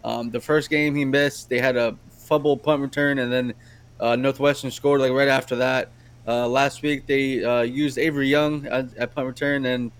Um, 0.06 0.30
the 0.30 0.40
first 0.40 0.70
game 0.70 0.94
he 0.94 1.04
missed, 1.04 1.48
they 1.48 1.58
had 1.58 1.76
a 1.76 1.96
fumble 2.10 2.56
punt 2.56 2.80
return, 2.80 3.18
and 3.18 3.32
then 3.32 3.54
uh, 3.98 4.14
Northwestern 4.14 4.70
scored 4.70 5.00
like 5.00 5.10
right 5.10 5.26
after 5.26 5.56
that. 5.56 5.90
Uh, 6.28 6.46
last 6.46 6.82
week 6.82 7.06
they 7.06 7.42
uh, 7.42 7.62
used 7.62 7.98
Avery 7.98 8.28
Young 8.28 8.66
at, 8.66 8.96
at 8.96 9.12
punt 9.16 9.26
return, 9.26 9.66
and 9.66 9.90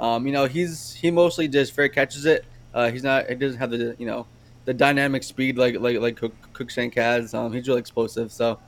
um, 0.00 0.26
you 0.26 0.32
know 0.32 0.46
he's 0.46 0.92
he 0.92 1.12
mostly 1.12 1.46
just 1.46 1.72
fair 1.74 1.88
catches 1.88 2.24
it. 2.24 2.44
Uh, 2.74 2.90
he's 2.90 3.04
not 3.04 3.28
he 3.28 3.36
doesn't 3.36 3.58
have 3.58 3.70
the 3.70 3.94
you 3.98 4.06
know 4.06 4.26
the 4.64 4.74
dynamic 4.74 5.22
speed 5.22 5.56
like 5.56 5.78
like 5.78 5.96
like 6.00 6.16
Cook, 6.16 6.34
Cruickshank 6.52 6.94
has. 6.96 7.32
Um, 7.32 7.52
he's 7.52 7.68
really 7.68 7.80
explosive. 7.80 8.32
So, 8.32 8.58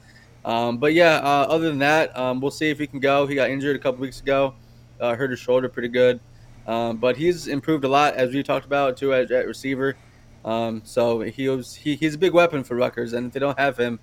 um, 0.44 0.78
but 0.78 0.94
yeah, 0.94 1.16
uh, 1.16 1.46
other 1.50 1.68
than 1.68 1.80
that, 1.80 2.16
um, 2.16 2.40
we'll 2.40 2.52
see 2.52 2.70
if 2.70 2.78
he 2.78 2.86
can 2.86 3.00
go. 3.00 3.26
He 3.26 3.34
got 3.34 3.50
injured 3.50 3.74
a 3.74 3.80
couple 3.80 4.00
weeks 4.00 4.20
ago, 4.20 4.54
uh, 5.00 5.16
hurt 5.16 5.30
his 5.30 5.40
shoulder 5.40 5.68
pretty 5.68 5.88
good, 5.88 6.20
um, 6.68 6.98
but 6.98 7.16
he's 7.16 7.48
improved 7.48 7.82
a 7.82 7.88
lot 7.88 8.14
as 8.14 8.32
we 8.32 8.44
talked 8.44 8.64
about 8.64 8.96
too 8.96 9.12
at, 9.12 9.32
at 9.32 9.48
receiver. 9.48 9.96
Um, 10.44 10.82
so 10.84 11.20
he 11.20 11.48
was 11.48 11.74
he, 11.74 11.96
he's 11.96 12.14
a 12.14 12.18
big 12.18 12.32
weapon 12.32 12.64
for 12.64 12.76
Rutgers, 12.76 13.12
and 13.12 13.28
if 13.28 13.32
they 13.32 13.40
don't 13.40 13.58
have 13.58 13.76
him, 13.78 13.98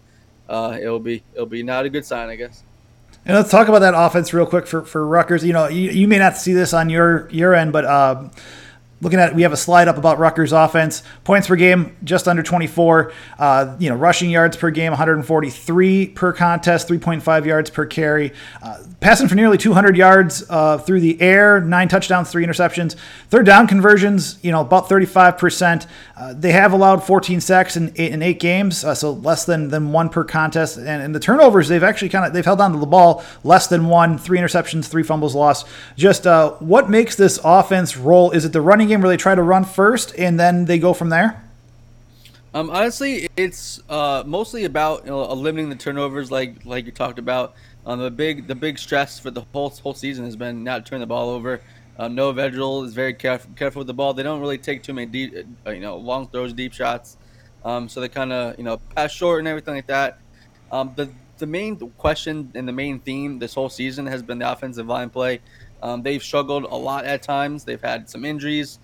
uh, 0.50 0.78
it'll 0.80 1.00
be 1.00 1.24
it'll 1.34 1.46
be 1.46 1.64
not 1.64 1.86
a 1.86 1.90
good 1.90 2.06
sign, 2.06 2.30
I 2.30 2.36
guess. 2.36 2.64
And 3.26 3.36
let's 3.36 3.52
talk 3.52 3.68
about 3.68 3.80
that 3.80 3.94
offense 3.96 4.34
real 4.34 4.48
quick 4.48 4.66
for, 4.66 4.84
for 4.84 5.06
Rutgers. 5.06 5.46
You 5.46 5.54
know, 5.54 5.68
you, 5.68 5.92
you 5.92 6.08
may 6.08 6.18
not 6.18 6.38
see 6.38 6.54
this 6.54 6.74
on 6.74 6.90
your 6.90 7.30
your 7.30 7.54
end, 7.54 7.72
but 7.72 7.86
um, 7.86 8.32
looking 9.02 9.20
at 9.20 9.30
it, 9.30 9.36
we 9.36 9.42
have 9.42 9.52
a 9.52 9.58
slide 9.58 9.88
up 9.88 9.98
about 9.98 10.20
Rutgers 10.20 10.54
offense. 10.54 11.04
Points 11.24 11.48
per 11.48 11.56
game 11.56 11.96
just 12.04 12.28
under 12.28 12.44
24 12.44 13.12
uh, 13.40 13.76
you 13.80 13.90
know 13.90 13.96
rushing 13.96 14.30
yards 14.30 14.56
per 14.56 14.70
game 14.70 14.92
143 14.92 16.08
per 16.10 16.34
contest 16.34 16.88
3.5 16.88 17.46
yards 17.46 17.70
per 17.70 17.86
carry. 17.86 18.34
Uh, 18.62 18.78
passing 19.00 19.28
for 19.28 19.36
nearly 19.36 19.58
200 19.58 19.98
yards 19.98 20.44
uh, 20.50 20.78
through 20.78 21.00
the 21.00 21.20
air 21.22 21.60
nine 21.60 21.88
touchdowns 21.88 22.32
three 22.32 22.46
interceptions. 22.46 22.96
Third 23.30 23.46
down 23.46 23.68
conversions 23.68 24.38
you 24.44 24.52
know 24.52 24.62
about 24.62 24.88
35% 24.88 25.88
uh, 26.16 26.34
they 26.34 26.52
have 26.52 26.72
allowed 26.72 27.04
14 27.04 27.42
sacks 27.42 27.76
in 27.76 27.92
eight, 27.96 28.12
in 28.12 28.22
eight 28.22 28.40
games 28.40 28.84
uh, 28.84 28.94
so 28.94 29.12
less 29.12 29.46
than 29.46 29.70
than 29.70 29.92
one 29.92 30.10
per 30.10 30.24
contest. 30.24 30.78
And, 30.78 30.88
and 30.88 31.16
the 31.16 31.20
turnovers 31.20 31.68
they've 31.68 31.84
actually 31.84 32.10
kind 32.10 32.26
of 32.26 32.34
they've 32.34 32.46
held 32.46 32.62
on 32.62 32.72
to 32.74 32.78
the 32.78 32.86
ball 32.86 33.24
less 33.44 33.68
than 33.68 33.88
one. 33.88 34.18
Three 34.18 34.38
interceptions 34.38 34.88
three 34.88 35.04
fumbles 35.04 35.34
lost. 35.34 35.68
Just 35.98 36.28
uh, 36.28 36.52
what 36.60 36.90
makes 36.90 37.16
this 37.16 37.40
offense 37.44 37.98
roll? 37.98 38.32
Is 38.32 38.46
it 38.46 38.54
the 38.54 38.62
running 38.62 38.91
game 38.92 39.02
where 39.02 39.10
they 39.10 39.18
try 39.18 39.36
to 39.36 39.42
run 39.42 39.64
first 39.64 40.14
and 40.18 40.40
then 40.40 40.66
they 40.66 40.80
go 40.80 40.94
from 40.94 41.10
there? 41.10 41.44
Um, 42.54 42.70
honestly, 42.70 43.30
it's 43.38 43.82
uh, 43.90 44.24
mostly 44.26 44.66
about 44.66 45.06
you 45.06 45.12
know, 45.12 45.34
limiting 45.34 45.70
the 45.70 45.76
turnovers, 45.76 46.32
like 46.32 46.66
like 46.66 46.86
you 46.86 46.92
talked 46.92 47.18
about. 47.18 47.54
Um, 47.86 48.00
the 48.00 48.12
big 48.12 48.48
the 48.48 48.56
big 48.56 48.78
stress 48.78 49.20
for 49.20 49.32
the 49.32 49.42
whole 49.54 49.70
whole 49.70 49.94
season 49.94 50.26
has 50.26 50.36
been 50.36 50.64
not 50.64 50.86
turn 50.86 51.00
the 51.00 51.08
ball 51.08 51.30
over. 51.30 51.62
Uh, 51.98 52.08
Noah 52.08 52.34
Vedral 52.34 52.86
is 52.86 52.94
very 52.94 53.14
careful, 53.14 53.52
careful 53.56 53.80
with 53.82 53.88
the 53.88 53.94
ball. 53.94 54.14
They 54.14 54.24
don't 54.24 54.42
really 54.42 54.58
take 54.58 54.84
too 54.84 54.94
many 54.94 55.08
deep, 55.08 55.34
uh, 55.66 55.72
you 55.72 55.82
know, 55.82 55.98
long 55.98 56.28
throws, 56.28 56.52
deep 56.52 56.74
shots. 56.74 57.18
Um, 57.64 57.88
so 57.88 58.02
they 58.02 58.10
kind 58.10 58.34
of 58.34 58.58
you 58.58 58.64
know 58.64 58.78
pass 58.96 59.12
short 59.12 59.40
and 59.40 59.48
everything 59.48 59.76
like 59.76 59.88
that. 59.88 60.20
Um, 60.72 60.92
the 60.96 61.10
the 61.38 61.48
main 61.48 61.78
question 61.92 62.52
and 62.54 62.68
the 62.68 62.74
main 62.74 63.00
theme 63.00 63.40
this 63.40 63.54
whole 63.54 63.70
season 63.70 64.06
has 64.08 64.22
been 64.22 64.40
the 64.40 64.52
offensive 64.52 64.88
line 64.88 65.10
play. 65.10 65.40
Um, 65.82 66.04
they've 66.04 66.22
struggled 66.22 66.64
a 66.64 66.76
lot 66.76 67.06
at 67.06 67.24
times. 67.24 67.64
They've 67.64 67.82
had 67.82 68.10
some 68.10 68.26
injuries. 68.26 68.80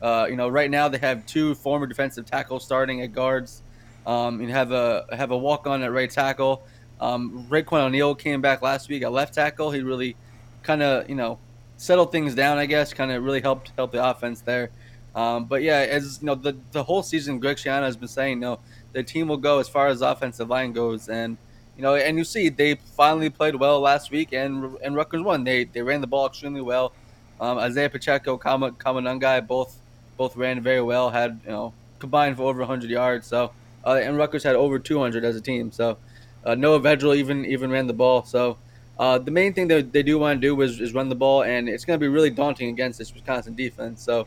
Uh, 0.00 0.26
you 0.28 0.36
know, 0.36 0.48
right 0.48 0.70
now 0.70 0.88
they 0.88 0.98
have 0.98 1.26
two 1.26 1.54
former 1.54 1.86
defensive 1.86 2.26
tackles 2.26 2.64
starting 2.64 3.00
at 3.00 3.12
guards. 3.12 3.62
Um, 4.06 4.40
you 4.40 4.48
have 4.48 4.70
a 4.70 5.06
have 5.12 5.30
a 5.30 5.36
walk 5.36 5.66
on 5.66 5.82
at 5.82 5.92
right 5.92 6.10
tackle. 6.10 6.62
Um, 7.00 7.46
Raiqwon 7.50 7.80
O'Neal 7.80 8.14
came 8.14 8.40
back 8.40 8.62
last 8.62 8.88
week 8.88 9.02
at 9.02 9.12
left 9.12 9.34
tackle. 9.34 9.70
He 9.70 9.80
really 9.80 10.16
kind 10.62 10.82
of 10.82 11.08
you 11.08 11.16
know 11.16 11.38
settled 11.76 12.12
things 12.12 12.34
down. 12.34 12.58
I 12.58 12.66
guess 12.66 12.92
kind 12.92 13.10
of 13.10 13.22
really 13.24 13.40
helped 13.40 13.72
help 13.76 13.92
the 13.92 14.08
offense 14.08 14.42
there. 14.42 14.70
Um, 15.16 15.46
but 15.46 15.62
yeah, 15.62 15.78
as 15.78 16.18
you 16.20 16.26
know, 16.26 16.34
the 16.34 16.56
the 16.72 16.84
whole 16.84 17.02
season, 17.02 17.40
Greg 17.40 17.56
Schiano 17.56 17.82
has 17.82 17.96
been 17.96 18.08
saying, 18.08 18.34
you 18.34 18.40
know, 18.40 18.60
the 18.92 19.02
team 19.02 19.28
will 19.28 19.38
go 19.38 19.58
as 19.58 19.68
far 19.68 19.88
as 19.88 20.02
offensive 20.02 20.50
line 20.50 20.72
goes, 20.72 21.08
and 21.08 21.38
you 21.76 21.82
know, 21.82 21.94
and 21.94 22.16
you 22.16 22.24
see 22.24 22.48
they 22.48 22.74
finally 22.74 23.30
played 23.30 23.56
well 23.56 23.80
last 23.80 24.10
week, 24.10 24.32
and 24.32 24.76
and 24.82 24.96
Rutgers 24.96 25.22
won. 25.22 25.44
They 25.44 25.64
they 25.64 25.82
ran 25.82 26.00
the 26.00 26.06
ball 26.06 26.26
extremely 26.26 26.62
well. 26.62 26.92
Um, 27.40 27.58
Isaiah 27.58 27.90
Pacheco, 27.90 28.38
Kama, 28.38 28.72
Kamanungai, 28.72 29.46
both 29.46 29.76
both 30.16 30.36
ran 30.36 30.62
very 30.62 30.80
well. 30.80 31.10
Had 31.10 31.40
you 31.44 31.50
know 31.50 31.74
combined 31.98 32.36
for 32.36 32.44
over 32.44 32.60
100 32.60 32.90
yards. 32.90 33.26
So 33.26 33.52
uh, 33.84 34.00
and 34.02 34.16
Rutgers 34.16 34.42
had 34.42 34.56
over 34.56 34.78
200 34.78 35.24
as 35.24 35.36
a 35.36 35.40
team. 35.40 35.70
So 35.70 35.98
uh, 36.44 36.54
Noah 36.54 36.80
Vedral 36.80 37.16
even 37.16 37.44
even 37.44 37.70
ran 37.70 37.86
the 37.86 37.92
ball. 37.92 38.24
So 38.24 38.58
uh, 38.98 39.18
the 39.18 39.30
main 39.30 39.52
thing 39.52 39.68
that 39.68 39.92
they 39.92 40.02
do 40.02 40.18
want 40.18 40.40
to 40.40 40.46
do 40.46 40.60
is, 40.62 40.80
is 40.80 40.94
run 40.94 41.08
the 41.08 41.14
ball, 41.14 41.42
and 41.42 41.68
it's 41.68 41.84
going 41.84 41.98
to 41.98 42.04
be 42.04 42.08
really 42.08 42.30
daunting 42.30 42.70
against 42.70 42.98
this 42.98 43.12
Wisconsin 43.12 43.54
defense. 43.54 44.02
So 44.02 44.26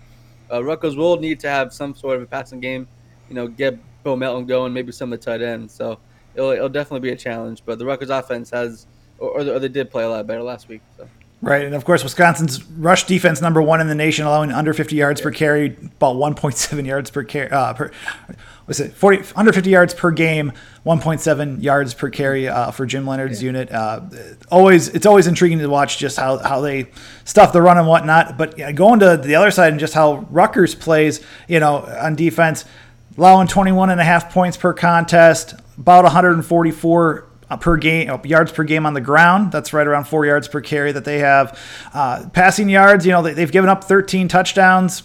uh, 0.51 0.63
Rutgers 0.63 0.95
will 0.95 1.17
need 1.17 1.39
to 1.41 1.49
have 1.49 1.73
some 1.73 1.95
sort 1.95 2.17
of 2.17 2.23
a 2.23 2.25
passing 2.27 2.59
game. 2.59 2.87
You 3.29 3.35
know, 3.35 3.47
get 3.47 3.77
Bo 4.03 4.15
Melton 4.15 4.45
going, 4.45 4.73
maybe 4.73 4.91
some 4.91 5.11
of 5.11 5.19
the 5.19 5.25
tight 5.25 5.41
ends. 5.41 5.73
So 5.73 5.99
it'll, 6.35 6.51
it'll 6.51 6.69
definitely 6.69 7.07
be 7.07 7.13
a 7.13 7.17
challenge. 7.17 7.63
But 7.65 7.79
the 7.79 7.85
Rutgers 7.85 8.09
offense 8.09 8.49
has, 8.51 8.87
or, 9.17 9.39
or 9.39 9.59
they 9.59 9.67
did 9.67 9.91
play 9.91 10.03
a 10.03 10.09
lot 10.09 10.25
better 10.27 10.43
last 10.43 10.67
week. 10.67 10.81
So. 10.97 11.07
Right, 11.41 11.63
and 11.63 11.73
of 11.73 11.85
course, 11.85 12.03
Wisconsin's 12.03 12.65
rush 12.65 13.05
defense 13.05 13.41
number 13.41 13.61
one 13.61 13.79
in 13.79 13.87
the 13.87 13.95
nation, 13.95 14.25
allowing 14.25 14.51
under 14.51 14.73
50 14.73 14.95
yards 14.97 15.21
yeah. 15.21 15.23
per 15.23 15.31
carry, 15.31 15.67
about 15.67 16.17
1.7 16.17 16.85
yards 16.85 17.11
per 17.11 17.23
carry. 17.23 17.49
Uh, 17.49 17.73
per, 17.73 17.91
was 18.67 18.81
it 18.81 18.91
40 18.91 19.23
under 19.37 19.53
50 19.53 19.69
yards 19.69 19.93
per 19.93 20.11
game, 20.11 20.51
1.7 20.85 21.63
yards 21.63 21.93
per 21.93 22.09
carry 22.09 22.49
uh, 22.49 22.71
for 22.71 22.85
Jim 22.85 23.05
Leonhard's 23.05 23.41
yeah. 23.41 23.47
unit. 23.47 23.71
Uh, 23.71 24.01
always, 24.51 24.89
it's 24.89 25.05
always 25.05 25.27
intriguing 25.27 25.59
to 25.59 25.67
watch 25.69 25.97
just 25.97 26.17
how 26.17 26.39
how 26.39 26.59
they 26.59 26.91
stuff 27.23 27.53
the 27.53 27.61
run 27.61 27.77
and 27.77 27.87
whatnot. 27.87 28.37
But 28.37 28.57
yeah, 28.57 28.73
going 28.73 28.99
to 28.99 29.15
the 29.15 29.35
other 29.35 29.49
side 29.49 29.71
and 29.71 29.79
just 29.79 29.93
how 29.93 30.27
Rutgers 30.29 30.75
plays, 30.75 31.25
you 31.47 31.61
know, 31.61 31.77
on 31.77 32.15
defense, 32.15 32.65
allowing 33.17 33.47
21 33.47 33.89
and 33.89 33.99
a 33.99 34.03
half 34.03 34.31
points 34.31 34.57
per 34.57 34.73
contest, 34.73 35.55
about 35.77 36.03
144 36.03 37.25
uh, 37.49 37.57
per 37.57 37.77
game, 37.77 38.09
uh, 38.09 38.19
yards 38.23 38.51
per 38.51 38.63
game 38.63 38.85
on 38.85 38.93
the 38.93 39.01
ground. 39.01 39.51
That's 39.51 39.73
right 39.73 39.85
around 39.85 40.05
four 40.05 40.25
yards 40.25 40.47
per 40.47 40.61
carry 40.61 40.91
that 40.91 41.05
they 41.05 41.19
have. 41.19 41.59
Uh, 41.93 42.29
passing 42.33 42.69
yards, 42.69 43.05
you 43.05 43.11
know, 43.11 43.21
they, 43.21 43.33
have 43.41 43.51
given 43.51 43.69
up 43.69 43.83
13 43.83 44.27
touchdowns. 44.27 45.03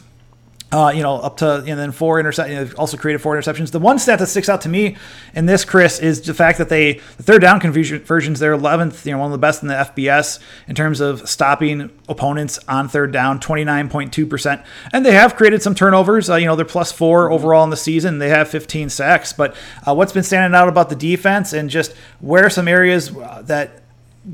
Uh, 0.74 0.90
you 0.90 1.04
know, 1.04 1.14
up 1.18 1.37
to 1.37 1.62
and 1.68 1.78
then 1.78 1.92
four 1.92 2.20
interceptions. 2.20 2.48
You 2.48 2.64
know, 2.64 2.70
also 2.76 2.96
created 2.96 3.20
four 3.20 3.37
interceptions. 3.37 3.70
The 3.70 3.78
one 3.78 3.96
stat 4.00 4.18
that 4.18 4.26
sticks 4.26 4.48
out 4.48 4.62
to 4.62 4.68
me 4.68 4.96
in 5.32 5.46
this, 5.46 5.64
Chris, 5.64 6.00
is 6.00 6.20
the 6.20 6.34
fact 6.34 6.58
that 6.58 6.68
they 6.68 6.94
the 7.16 7.22
third 7.22 7.42
down 7.42 7.60
conversions 7.60 8.40
they're 8.40 8.56
11th. 8.56 9.06
You 9.06 9.12
know, 9.12 9.18
one 9.18 9.26
of 9.26 9.32
the 9.32 9.38
best 9.38 9.62
in 9.62 9.68
the 9.68 9.74
FBS 9.74 10.40
in 10.66 10.74
terms 10.74 10.98
of 10.98 11.28
stopping 11.28 11.96
opponents 12.08 12.58
on 12.66 12.88
third 12.88 13.12
down, 13.12 13.38
29.2 13.38 14.28
percent. 14.28 14.62
And 14.92 15.06
they 15.06 15.12
have 15.12 15.37
created 15.37 15.62
some 15.62 15.76
turnovers. 15.76 16.28
Uh, 16.28 16.34
you 16.34 16.46
know, 16.46 16.56
they're 16.56 16.64
plus 16.64 16.90
four 16.90 17.30
overall 17.30 17.62
in 17.62 17.70
the 17.70 17.76
season. 17.76 18.18
They 18.18 18.30
have 18.30 18.48
15 18.48 18.88
sacks. 18.88 19.32
But 19.32 19.54
uh, 19.87 19.94
what's 19.94 20.12
been 20.12 20.24
standing 20.24 20.58
out 20.58 20.68
about 20.68 20.88
the 20.88 20.96
defense 20.96 21.52
and 21.52 21.70
just 21.70 21.92
where 22.18 22.50
some 22.50 22.66
areas 22.66 23.16
uh, 23.16 23.42
that 23.44 23.84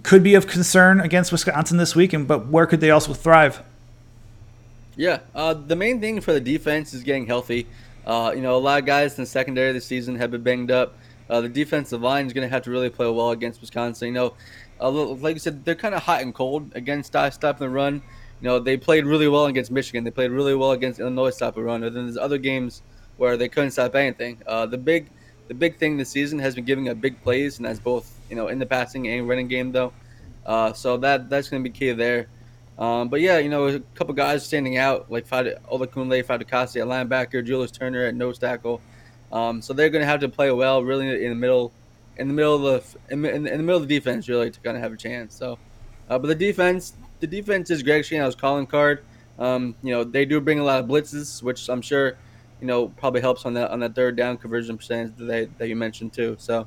could 0.05 0.23
be 0.23 0.35
of 0.37 0.47
concern 0.47 1.01
against 1.01 1.33
Wisconsin 1.33 1.77
this 1.77 1.95
week, 1.95 2.15
and 2.15 2.27
but 2.27 2.47
where 2.47 2.67
could 2.67 2.81
they 2.81 2.91
also 2.91 3.13
thrive? 3.13 3.63
Yeah, 5.01 5.21
uh, 5.35 5.55
the 5.55 5.77
main 5.77 5.99
thing 5.99 6.21
for 6.21 6.35
the 6.35 6.43
defense 6.43 6.93
is 6.93 7.03
getting 7.03 7.27
healthy. 7.27 7.67
Uh, 8.05 8.33
you 8.35 8.43
know, 8.43 8.55
a 8.55 8.61
lot 8.61 8.81
of 8.81 8.85
guys 8.85 9.17
in 9.17 9.23
the 9.23 9.27
secondary 9.27 9.73
this 9.73 9.87
season 9.87 10.15
have 10.17 10.31
been 10.31 10.43
banged 10.43 10.71
up. 10.71 10.95
Uh, 11.31 11.41
the 11.41 11.49
defensive 11.49 12.03
line 12.03 12.27
is 12.27 12.35
going 12.35 12.47
to 12.47 12.53
have 12.53 12.61
to 12.65 12.71
really 12.71 12.91
play 12.91 13.09
well 13.09 13.31
against 13.31 13.63
Wisconsin. 13.63 14.09
You 14.09 14.13
know, 14.13 14.35
like 14.79 15.37
I 15.37 15.39
said, 15.39 15.65
they're 15.65 15.75
kind 15.75 15.95
of 15.95 16.03
hot 16.03 16.21
and 16.21 16.35
cold 16.35 16.73
against 16.75 17.09
stopping 17.09 17.61
the 17.61 17.71
run. 17.71 18.03
You 18.43 18.49
know, 18.49 18.59
they 18.59 18.77
played 18.77 19.07
really 19.07 19.27
well 19.27 19.47
against 19.47 19.71
Michigan. 19.71 20.05
They 20.05 20.11
played 20.11 20.33
really 20.33 20.55
well 20.55 20.73
against 20.73 21.01
Illinois 21.01 21.31
stop 21.31 21.55
the 21.55 21.63
run. 21.63 21.83
And 21.83 21.97
then 21.97 22.05
there's 22.05 22.19
other 22.19 22.37
games 22.37 22.83
where 23.17 23.39
they 23.39 23.49
couldn't 23.49 23.71
stop 23.71 23.95
anything. 23.95 24.43
Uh, 24.47 24.67
the 24.67 24.77
big 24.77 25.09
the 25.49 25.55
big 25.55 25.79
thing 25.79 25.97
this 25.97 26.11
season 26.11 26.39
has 26.41 26.55
been 26.55 26.67
giving 26.67 26.91
up 26.91 27.01
big 27.01 27.23
plays, 27.23 27.57
and 27.57 27.65
that's 27.65 27.81
both 27.81 28.21
you 28.29 28.37
know 28.37 28.49
in 28.49 28.59
the 28.59 28.67
passing 28.67 29.09
and 29.09 29.27
running 29.27 29.49
game 29.49 29.73
though. 29.73 29.95
Uh, 30.45 30.75
so 30.75 30.99
that 30.99 31.31
that's 31.31 31.49
going 31.49 31.65
to 31.65 31.71
be 31.71 31.73
key 31.73 31.91
there. 31.93 32.29
Um, 32.81 33.09
but 33.11 33.21
yeah, 33.21 33.37
you 33.39 33.51
know, 33.51 33.69
a 33.69 33.81
couple 33.95 34.15
guys 34.15 34.45
standing 34.45 34.79
out 34.79 35.13
like 35.13 35.27
Fad- 35.27 35.61
Olakunle, 35.71 36.25
Fatukasi 36.25 36.81
at 36.81 36.89
linebacker, 36.89 37.45
Julius 37.45 37.71
Turner 37.71 38.07
at 38.07 38.15
nose 38.15 38.39
tackle. 38.39 38.81
Um, 39.31 39.61
so 39.61 39.75
they're 39.75 39.91
going 39.91 40.01
to 40.01 40.07
have 40.07 40.21
to 40.21 40.31
play 40.31 40.51
well, 40.51 40.83
really 40.83 41.25
in 41.25 41.29
the 41.29 41.37
middle, 41.37 41.73
in 42.17 42.27
the 42.27 42.35
middle 42.35 42.67
of 42.67 42.97
the 43.09 43.13
in, 43.13 43.25
in 43.25 43.45
the 43.45 43.59
middle 43.59 43.77
of 43.77 43.87
the 43.87 43.95
defense, 43.95 44.29
really 44.29 44.51
to 44.51 44.61
kind 44.61 44.79
of 44.79 44.83
have 44.83 44.95
a 44.95 44.97
chance. 44.97 45.35
So, 45.35 45.59
uh, 46.09 46.19
but 46.19 46.29
the 46.29 46.35
defense, 46.35 46.95
the 47.21 47.27
defense 47.27 47.71
is 47.71 47.83
Greg 47.83 48.03
Schiano's 48.03 48.35
calling 48.35 48.67
card. 48.67 49.05
Um, 49.39 49.75
you 49.83 49.93
know, 49.93 50.03
they 50.03 50.25
do 50.25 50.41
bring 50.41 50.59
a 50.59 50.65
lot 50.65 50.81
of 50.81 50.87
blitzes, 50.87 51.43
which 51.43 51.69
I'm 51.69 51.83
sure, 51.83 52.17
you 52.61 52.67
know, 52.67 52.89
probably 52.89 53.21
helps 53.21 53.45
on 53.45 53.55
that 53.55 53.71
on 53.71 53.81
that 53.81 53.95
third 53.95 54.17
down 54.17 54.39
conversion 54.39 54.79
percentage 54.79 55.17
that 55.17 55.25
they, 55.27 55.45
that 55.59 55.69
you 55.69 55.77
mentioned 55.77 56.15
too. 56.15 56.37
So, 56.39 56.67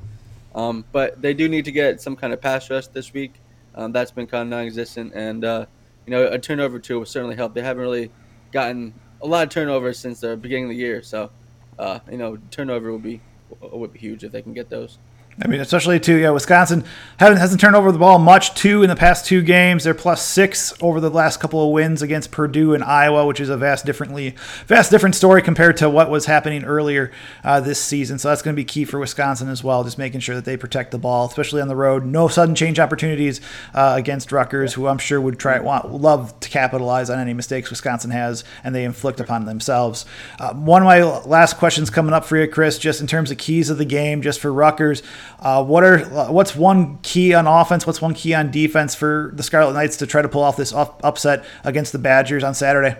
um, 0.53 0.85
but 0.91 1.21
they 1.21 1.33
do 1.33 1.49
need 1.49 1.65
to 1.65 1.71
get 1.71 2.01
some 2.01 2.15
kind 2.15 2.33
of 2.33 2.39
pass 2.39 2.69
rush 2.69 2.87
this 2.87 3.13
week. 3.13 3.33
Um, 3.75 3.91
that's 3.91 4.11
been 4.11 4.27
kind 4.27 4.43
of 4.43 4.47
non-existent, 4.49 5.13
and 5.15 5.43
uh, 5.43 5.65
you 6.05 6.11
know, 6.11 6.27
a 6.27 6.39
turnover 6.39 6.79
too 6.79 6.99
will 6.99 7.05
certainly 7.05 7.35
help. 7.35 7.53
They 7.53 7.61
haven't 7.61 7.81
really 7.81 8.11
gotten 8.51 8.93
a 9.21 9.27
lot 9.27 9.43
of 9.43 9.49
turnovers 9.49 9.99
since 9.99 10.19
the 10.19 10.35
beginning 10.35 10.65
of 10.65 10.69
the 10.71 10.75
year, 10.75 11.01
so 11.01 11.31
uh, 11.79 11.99
you 12.11 12.17
know, 12.17 12.37
turnover 12.51 12.91
will 12.91 12.99
be 12.99 13.21
would 13.61 13.93
be 13.93 13.99
huge 13.99 14.23
if 14.23 14.31
they 14.31 14.41
can 14.41 14.53
get 14.53 14.69
those. 14.69 14.97
I 15.41 15.47
mean, 15.47 15.61
especially 15.61 15.99
too, 15.99 16.15
yeah. 16.15 16.29
Wisconsin 16.29 16.83
haven't 17.17 17.39
hasn't 17.39 17.59
turned 17.59 17.75
over 17.75 17.91
the 17.91 17.97
ball 17.97 18.19
much. 18.19 18.53
too 18.53 18.83
in 18.83 18.89
the 18.89 18.95
past 18.95 19.25
two 19.25 19.41
games. 19.41 19.83
They're 19.83 19.93
plus 19.93 20.25
six 20.25 20.73
over 20.81 20.99
the 20.99 21.09
last 21.09 21.39
couple 21.39 21.65
of 21.65 21.71
wins 21.71 22.01
against 22.01 22.31
Purdue 22.31 22.73
and 22.73 22.83
Iowa, 22.83 23.25
which 23.25 23.39
is 23.39 23.49
a 23.49 23.57
vast 23.57 23.85
differently 23.85 24.35
vast 24.67 24.91
different 24.91 25.15
story 25.15 25.41
compared 25.41 25.77
to 25.77 25.89
what 25.89 26.09
was 26.09 26.25
happening 26.25 26.63
earlier 26.63 27.11
uh, 27.43 27.59
this 27.59 27.81
season. 27.81 28.19
So 28.19 28.29
that's 28.29 28.41
going 28.41 28.55
to 28.55 28.59
be 28.59 28.65
key 28.65 28.85
for 28.85 28.99
Wisconsin 28.99 29.49
as 29.49 29.63
well, 29.63 29.83
just 29.83 29.97
making 29.97 30.19
sure 30.19 30.35
that 30.35 30.45
they 30.45 30.57
protect 30.57 30.91
the 30.91 30.97
ball, 30.97 31.25
especially 31.25 31.61
on 31.61 31.67
the 31.67 31.75
road. 31.75 32.05
No 32.05 32.27
sudden 32.27 32.55
change 32.55 32.79
opportunities 32.79 33.41
uh, 33.73 33.95
against 33.97 34.31
Rutgers, 34.31 34.73
who 34.73 34.87
I'm 34.87 34.97
sure 34.97 35.19
would 35.19 35.39
try 35.39 35.59
want 35.59 35.91
love 35.91 36.39
to 36.41 36.49
capitalize 36.49 37.09
on 37.09 37.19
any 37.19 37.33
mistakes 37.33 37.69
Wisconsin 37.69 38.11
has 38.11 38.43
and 38.63 38.75
they 38.75 38.83
inflict 38.83 39.19
upon 39.19 39.45
themselves. 39.45 40.05
Uh, 40.39 40.53
one 40.53 40.81
of 40.81 40.85
my 40.85 41.03
last 41.03 41.57
questions 41.57 41.89
coming 41.89 42.13
up 42.13 42.25
for 42.25 42.37
you, 42.37 42.47
Chris, 42.47 42.77
just 42.77 43.01
in 43.01 43.07
terms 43.07 43.31
of 43.31 43.37
keys 43.37 43.69
of 43.69 43.77
the 43.77 43.85
game, 43.85 44.21
just 44.21 44.39
for 44.39 44.51
Rutgers. 44.51 45.01
Uh, 45.39 45.63
what 45.63 45.83
are 45.83 45.99
what's 46.31 46.55
one 46.55 46.99
key 46.99 47.33
on 47.33 47.47
offense? 47.47 47.85
What's 47.85 48.01
one 48.01 48.13
key 48.13 48.33
on 48.33 48.51
defense 48.51 48.95
for 48.95 49.31
the 49.33 49.43
Scarlet 49.43 49.73
Knights 49.73 49.97
to 49.97 50.07
try 50.07 50.21
to 50.21 50.29
pull 50.29 50.43
off 50.43 50.57
this 50.57 50.73
upset 50.73 51.45
against 51.63 51.91
the 51.91 51.99
Badgers 51.99 52.43
on 52.43 52.53
Saturday? 52.53 52.97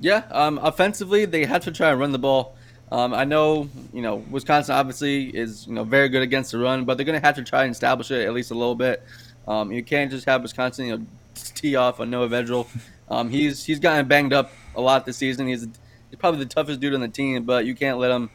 Yeah, 0.00 0.24
um, 0.30 0.58
offensively 0.62 1.24
they 1.24 1.44
have 1.44 1.64
to 1.64 1.72
try 1.72 1.90
and 1.90 1.98
run 1.98 2.12
the 2.12 2.18
ball. 2.18 2.56
Um, 2.90 3.12
I 3.12 3.24
know 3.24 3.68
you 3.92 4.02
know 4.02 4.16
Wisconsin 4.30 4.74
obviously 4.74 5.24
is 5.36 5.66
you 5.66 5.74
know 5.74 5.84
very 5.84 6.08
good 6.08 6.22
against 6.22 6.52
the 6.52 6.58
run, 6.58 6.84
but 6.84 6.96
they're 6.96 7.06
going 7.06 7.20
to 7.20 7.26
have 7.26 7.36
to 7.36 7.44
try 7.44 7.64
and 7.64 7.72
establish 7.72 8.10
it 8.10 8.26
at 8.26 8.32
least 8.32 8.50
a 8.50 8.54
little 8.54 8.74
bit. 8.74 9.02
Um, 9.46 9.72
you 9.72 9.82
can't 9.82 10.10
just 10.10 10.26
have 10.26 10.42
Wisconsin 10.42 10.86
you 10.86 10.98
know 10.98 11.06
tee 11.34 11.76
off 11.76 12.00
on 12.00 12.10
Noah 12.10 12.28
Vedral. 12.28 12.66
Um, 13.10 13.30
he's 13.30 13.64
he's 13.64 13.78
gotten 13.78 14.06
banged 14.06 14.32
up 14.32 14.52
a 14.76 14.80
lot 14.80 15.06
this 15.06 15.16
season. 15.16 15.46
He's, 15.48 15.62
he's 15.62 16.18
probably 16.18 16.40
the 16.40 16.50
toughest 16.50 16.80
dude 16.80 16.94
on 16.94 17.00
the 17.00 17.08
team, 17.08 17.44
but 17.44 17.64
you 17.64 17.74
can't 17.74 17.98
let 17.98 18.10
him 18.10 18.28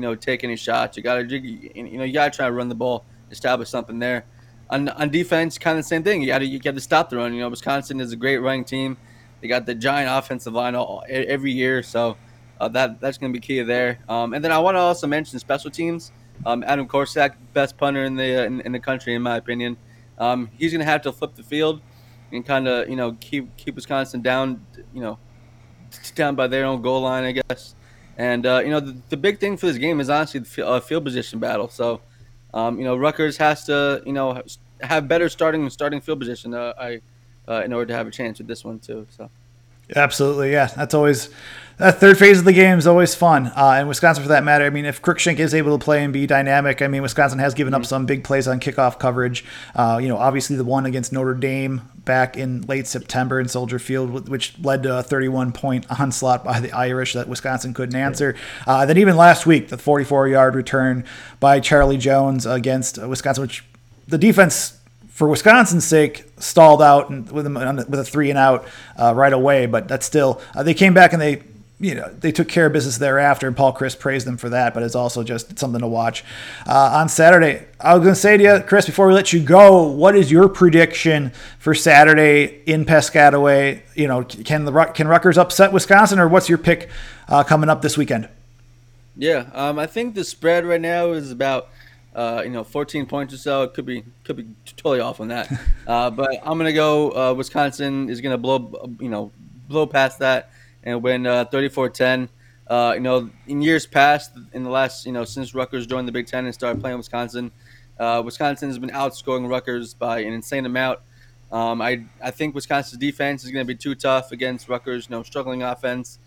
you 0.00 0.06
know, 0.06 0.14
take 0.14 0.44
any 0.44 0.56
shots. 0.56 0.96
You 0.96 1.02
got 1.02 1.16
to, 1.16 1.38
you 1.38 1.98
know, 1.98 2.04
you 2.04 2.12
got 2.14 2.32
to 2.32 2.36
try 2.36 2.46
to 2.46 2.52
run 2.52 2.70
the 2.70 2.74
ball, 2.74 3.04
establish 3.30 3.68
something 3.68 3.98
there. 3.98 4.24
On, 4.70 4.88
on 4.88 5.10
defense, 5.10 5.58
kind 5.58 5.78
of 5.78 5.84
the 5.84 5.88
same 5.88 6.02
thing. 6.02 6.22
You 6.22 6.28
got 6.28 6.38
to 6.38 6.46
you 6.46 6.58
to 6.58 6.80
stop 6.80 7.10
the 7.10 7.18
run. 7.18 7.34
You 7.34 7.40
know, 7.40 7.50
Wisconsin 7.50 8.00
is 8.00 8.10
a 8.12 8.16
great 8.16 8.38
running 8.38 8.64
team. 8.64 8.96
They 9.42 9.48
got 9.48 9.66
the 9.66 9.74
giant 9.74 10.08
offensive 10.10 10.54
line 10.54 10.74
all, 10.74 11.04
every 11.06 11.52
year, 11.52 11.82
so 11.82 12.16
uh, 12.58 12.68
that 12.68 12.98
that's 12.98 13.18
going 13.18 13.30
to 13.30 13.38
be 13.38 13.44
key 13.46 13.60
there. 13.60 13.98
Um, 14.08 14.32
and 14.32 14.42
then 14.42 14.52
I 14.52 14.58
want 14.58 14.76
to 14.76 14.78
also 14.78 15.06
mention 15.06 15.38
special 15.38 15.70
teams. 15.70 16.12
Um, 16.46 16.64
Adam 16.66 16.88
Korsak, 16.88 17.34
best 17.52 17.76
punter 17.76 18.04
in 18.04 18.16
the 18.16 18.44
in, 18.46 18.62
in 18.62 18.72
the 18.72 18.80
country, 18.80 19.14
in 19.14 19.20
my 19.20 19.36
opinion. 19.36 19.76
Um, 20.16 20.48
he's 20.56 20.72
going 20.72 20.80
to 20.80 20.90
have 20.90 21.02
to 21.02 21.12
flip 21.12 21.34
the 21.34 21.42
field 21.42 21.82
and 22.32 22.46
kind 22.46 22.66
of 22.66 22.88
you 22.88 22.96
know 22.96 23.18
keep 23.20 23.54
keep 23.58 23.74
Wisconsin 23.74 24.22
down, 24.22 24.64
you 24.94 25.02
know, 25.02 25.18
down 26.14 26.36
by 26.36 26.46
their 26.46 26.64
own 26.64 26.80
goal 26.80 27.02
line, 27.02 27.24
I 27.24 27.32
guess. 27.32 27.74
And 28.20 28.44
uh, 28.44 28.60
you 28.62 28.68
know, 28.68 28.80
the, 28.80 28.94
the, 29.08 29.16
big 29.16 29.38
thing 29.38 29.56
for 29.56 29.64
this 29.64 29.78
game 29.78 29.98
is 29.98 30.10
honestly 30.10 30.40
the 30.40 30.66
uh, 30.66 30.80
field 30.80 31.04
position 31.04 31.38
battle. 31.38 31.70
So, 31.70 32.02
um, 32.52 32.78
you 32.78 32.84
know, 32.84 32.94
Rutgers 32.94 33.38
has 33.38 33.64
to 33.64 34.02
you 34.04 34.12
know 34.12 34.42
have 34.82 35.08
better 35.08 35.30
starting 35.30 35.70
starting 35.70 36.02
field 36.02 36.20
position. 36.20 36.52
Uh, 36.52 36.74
I 36.78 37.00
uh, 37.48 37.62
in 37.64 37.72
order 37.72 37.86
to 37.86 37.94
have 37.94 38.06
a 38.06 38.10
chance 38.10 38.36
with 38.36 38.46
this 38.46 38.62
one 38.62 38.78
too. 38.78 39.06
So. 39.16 39.30
Absolutely, 39.96 40.52
yeah. 40.52 40.66
That's 40.66 40.92
always 40.92 41.30
that 41.80 41.98
third 41.98 42.18
phase 42.18 42.38
of 42.38 42.44
the 42.44 42.52
game 42.52 42.78
is 42.78 42.86
always 42.86 43.14
fun, 43.14 43.46
uh, 43.48 43.76
and 43.78 43.88
Wisconsin 43.88 44.22
for 44.22 44.28
that 44.28 44.44
matter. 44.44 44.64
I 44.64 44.70
mean, 44.70 44.84
if 44.84 45.00
Cruickshank 45.00 45.38
is 45.38 45.54
able 45.54 45.78
to 45.78 45.82
play 45.82 46.04
and 46.04 46.12
be 46.12 46.26
dynamic, 46.26 46.82
I 46.82 46.88
mean, 46.88 47.00
Wisconsin 47.00 47.38
has 47.38 47.54
given 47.54 47.72
mm-hmm. 47.72 47.82
up 47.82 47.86
some 47.86 48.04
big 48.04 48.22
plays 48.22 48.46
on 48.46 48.60
kickoff 48.60 48.98
coverage. 48.98 49.44
Uh, 49.74 49.98
you 50.00 50.08
know, 50.08 50.18
obviously 50.18 50.56
the 50.56 50.64
one 50.64 50.84
against 50.84 51.10
Notre 51.12 51.34
Dame 51.34 51.80
back 52.04 52.36
in 52.36 52.62
late 52.62 52.86
September 52.86 53.40
in 53.40 53.48
Soldier 53.48 53.78
Field, 53.78 54.28
which 54.28 54.58
led 54.60 54.82
to 54.82 54.98
a 54.98 55.02
31 55.02 55.52
point 55.52 55.86
onslaught 55.98 56.44
by 56.44 56.60
the 56.60 56.70
Irish 56.72 57.14
that 57.14 57.28
Wisconsin 57.28 57.72
couldn't 57.72 57.96
answer. 57.96 58.36
Uh, 58.66 58.84
then 58.84 58.98
even 58.98 59.16
last 59.16 59.46
week, 59.46 59.68
the 59.68 59.78
44 59.78 60.28
yard 60.28 60.54
return 60.54 61.04
by 61.40 61.60
Charlie 61.60 61.98
Jones 61.98 62.44
against 62.44 62.98
Wisconsin, 62.98 63.42
which 63.42 63.64
the 64.06 64.18
defense 64.18 64.76
for 65.20 65.28
Wisconsin's 65.28 65.84
sake, 65.84 66.24
stalled 66.38 66.80
out 66.80 67.10
and 67.10 67.30
with 67.30 67.46
a, 67.46 67.84
with 67.90 68.00
a 68.00 68.04
three 68.04 68.30
and 68.30 68.38
out 68.38 68.66
uh, 68.96 69.12
right 69.14 69.34
away. 69.34 69.66
But 69.66 69.86
that's 69.86 70.06
still 70.06 70.40
uh, 70.54 70.62
they 70.62 70.72
came 70.72 70.94
back 70.94 71.12
and 71.12 71.20
they 71.20 71.42
you 71.80 71.94
know 71.94 72.14
they 72.20 72.30
took 72.30 72.48
care 72.48 72.66
of 72.66 72.72
business 72.72 72.98
thereafter, 72.98 73.46
and 73.46 73.56
Paul 73.56 73.74
Chryst 73.74 73.98
praised 73.98 74.26
them 74.26 74.36
for 74.36 74.50
that. 74.50 74.74
But 74.74 74.82
it's 74.82 74.94
also 74.94 75.22
just 75.22 75.58
something 75.58 75.80
to 75.80 75.88
watch 75.88 76.22
uh, 76.66 76.98
on 77.00 77.08
Saturday. 77.08 77.66
I 77.80 77.94
was 77.94 78.02
going 78.02 78.14
to 78.14 78.20
say 78.20 78.36
to 78.36 78.42
you, 78.42 78.60
Chris, 78.60 78.84
before 78.86 79.06
we 79.06 79.14
let 79.14 79.32
you 79.32 79.40
go, 79.40 79.86
what 79.88 80.14
is 80.14 80.30
your 80.30 80.48
prediction 80.48 81.32
for 81.58 81.74
Saturday 81.74 82.62
in 82.66 82.84
Piscataway? 82.84 83.82
You 83.94 84.08
know, 84.08 84.22
can 84.22 84.66
the 84.66 84.84
can 84.94 85.08
Rutgers 85.08 85.38
upset 85.38 85.72
Wisconsin, 85.72 86.18
or 86.18 86.28
what's 86.28 86.48
your 86.48 86.58
pick 86.58 86.90
uh, 87.28 87.42
coming 87.42 87.70
up 87.70 87.80
this 87.82 87.96
weekend? 87.96 88.28
Yeah, 89.16 89.50
um, 89.54 89.78
I 89.78 89.86
think 89.86 90.14
the 90.14 90.24
spread 90.24 90.64
right 90.64 90.80
now 90.80 91.12
is 91.12 91.30
about 91.30 91.70
uh, 92.14 92.42
you 92.44 92.50
know, 92.50 92.64
14 92.64 93.06
points 93.06 93.32
or 93.32 93.38
so. 93.38 93.62
It 93.62 93.74
could 93.74 93.86
be 93.86 94.04
could 94.24 94.36
be 94.36 94.46
totally 94.76 95.00
off 95.00 95.20
on 95.20 95.28
that. 95.28 95.50
Uh, 95.86 96.08
but 96.08 96.30
I'm 96.44 96.56
gonna 96.56 96.72
go. 96.72 97.10
Uh, 97.10 97.34
Wisconsin 97.34 98.08
is 98.10 98.20
gonna 98.20 98.38
blow 98.38 98.88
you 99.00 99.08
know 99.08 99.32
blow 99.66 99.86
past 99.86 100.20
that 100.20 100.52
and 100.84 101.02
win 101.02 101.24
34-10. 101.24 102.28
Uh, 102.68 102.72
uh, 102.72 102.92
you 102.94 103.00
know, 103.00 103.28
in 103.48 103.62
years 103.62 103.86
past, 103.86 104.32
in 104.52 104.62
the 104.62 104.70
last 104.70 105.04
you 105.04 105.12
know 105.12 105.24
since 105.24 105.54
Rutgers 105.54 105.86
joined 105.86 106.06
the 106.06 106.12
Big 106.12 106.28
Ten 106.28 106.44
and 106.44 106.54
started 106.54 106.80
playing 106.80 106.98
Wisconsin, 106.98 107.50
uh, 107.98 108.22
Wisconsin 108.24 108.68
has 108.68 108.78
been 108.78 108.90
outscoring 108.90 109.48
Rutgers 109.48 109.92
by 109.92 110.20
an 110.20 110.32
insane 110.32 110.66
amount. 110.66 111.00
Um, 111.50 111.82
I 111.82 112.04
I 112.22 112.30
think 112.30 112.54
Wisconsin's 112.54 113.00
defense 113.00 113.42
is 113.42 113.50
going 113.50 113.66
to 113.66 113.74
be 113.74 113.76
too 113.76 113.96
tough 113.96 114.30
against 114.30 114.68
Rutgers. 114.68 115.08
You 115.10 115.16
know, 115.16 115.24
struggling 115.24 115.64
offense, 115.64 116.20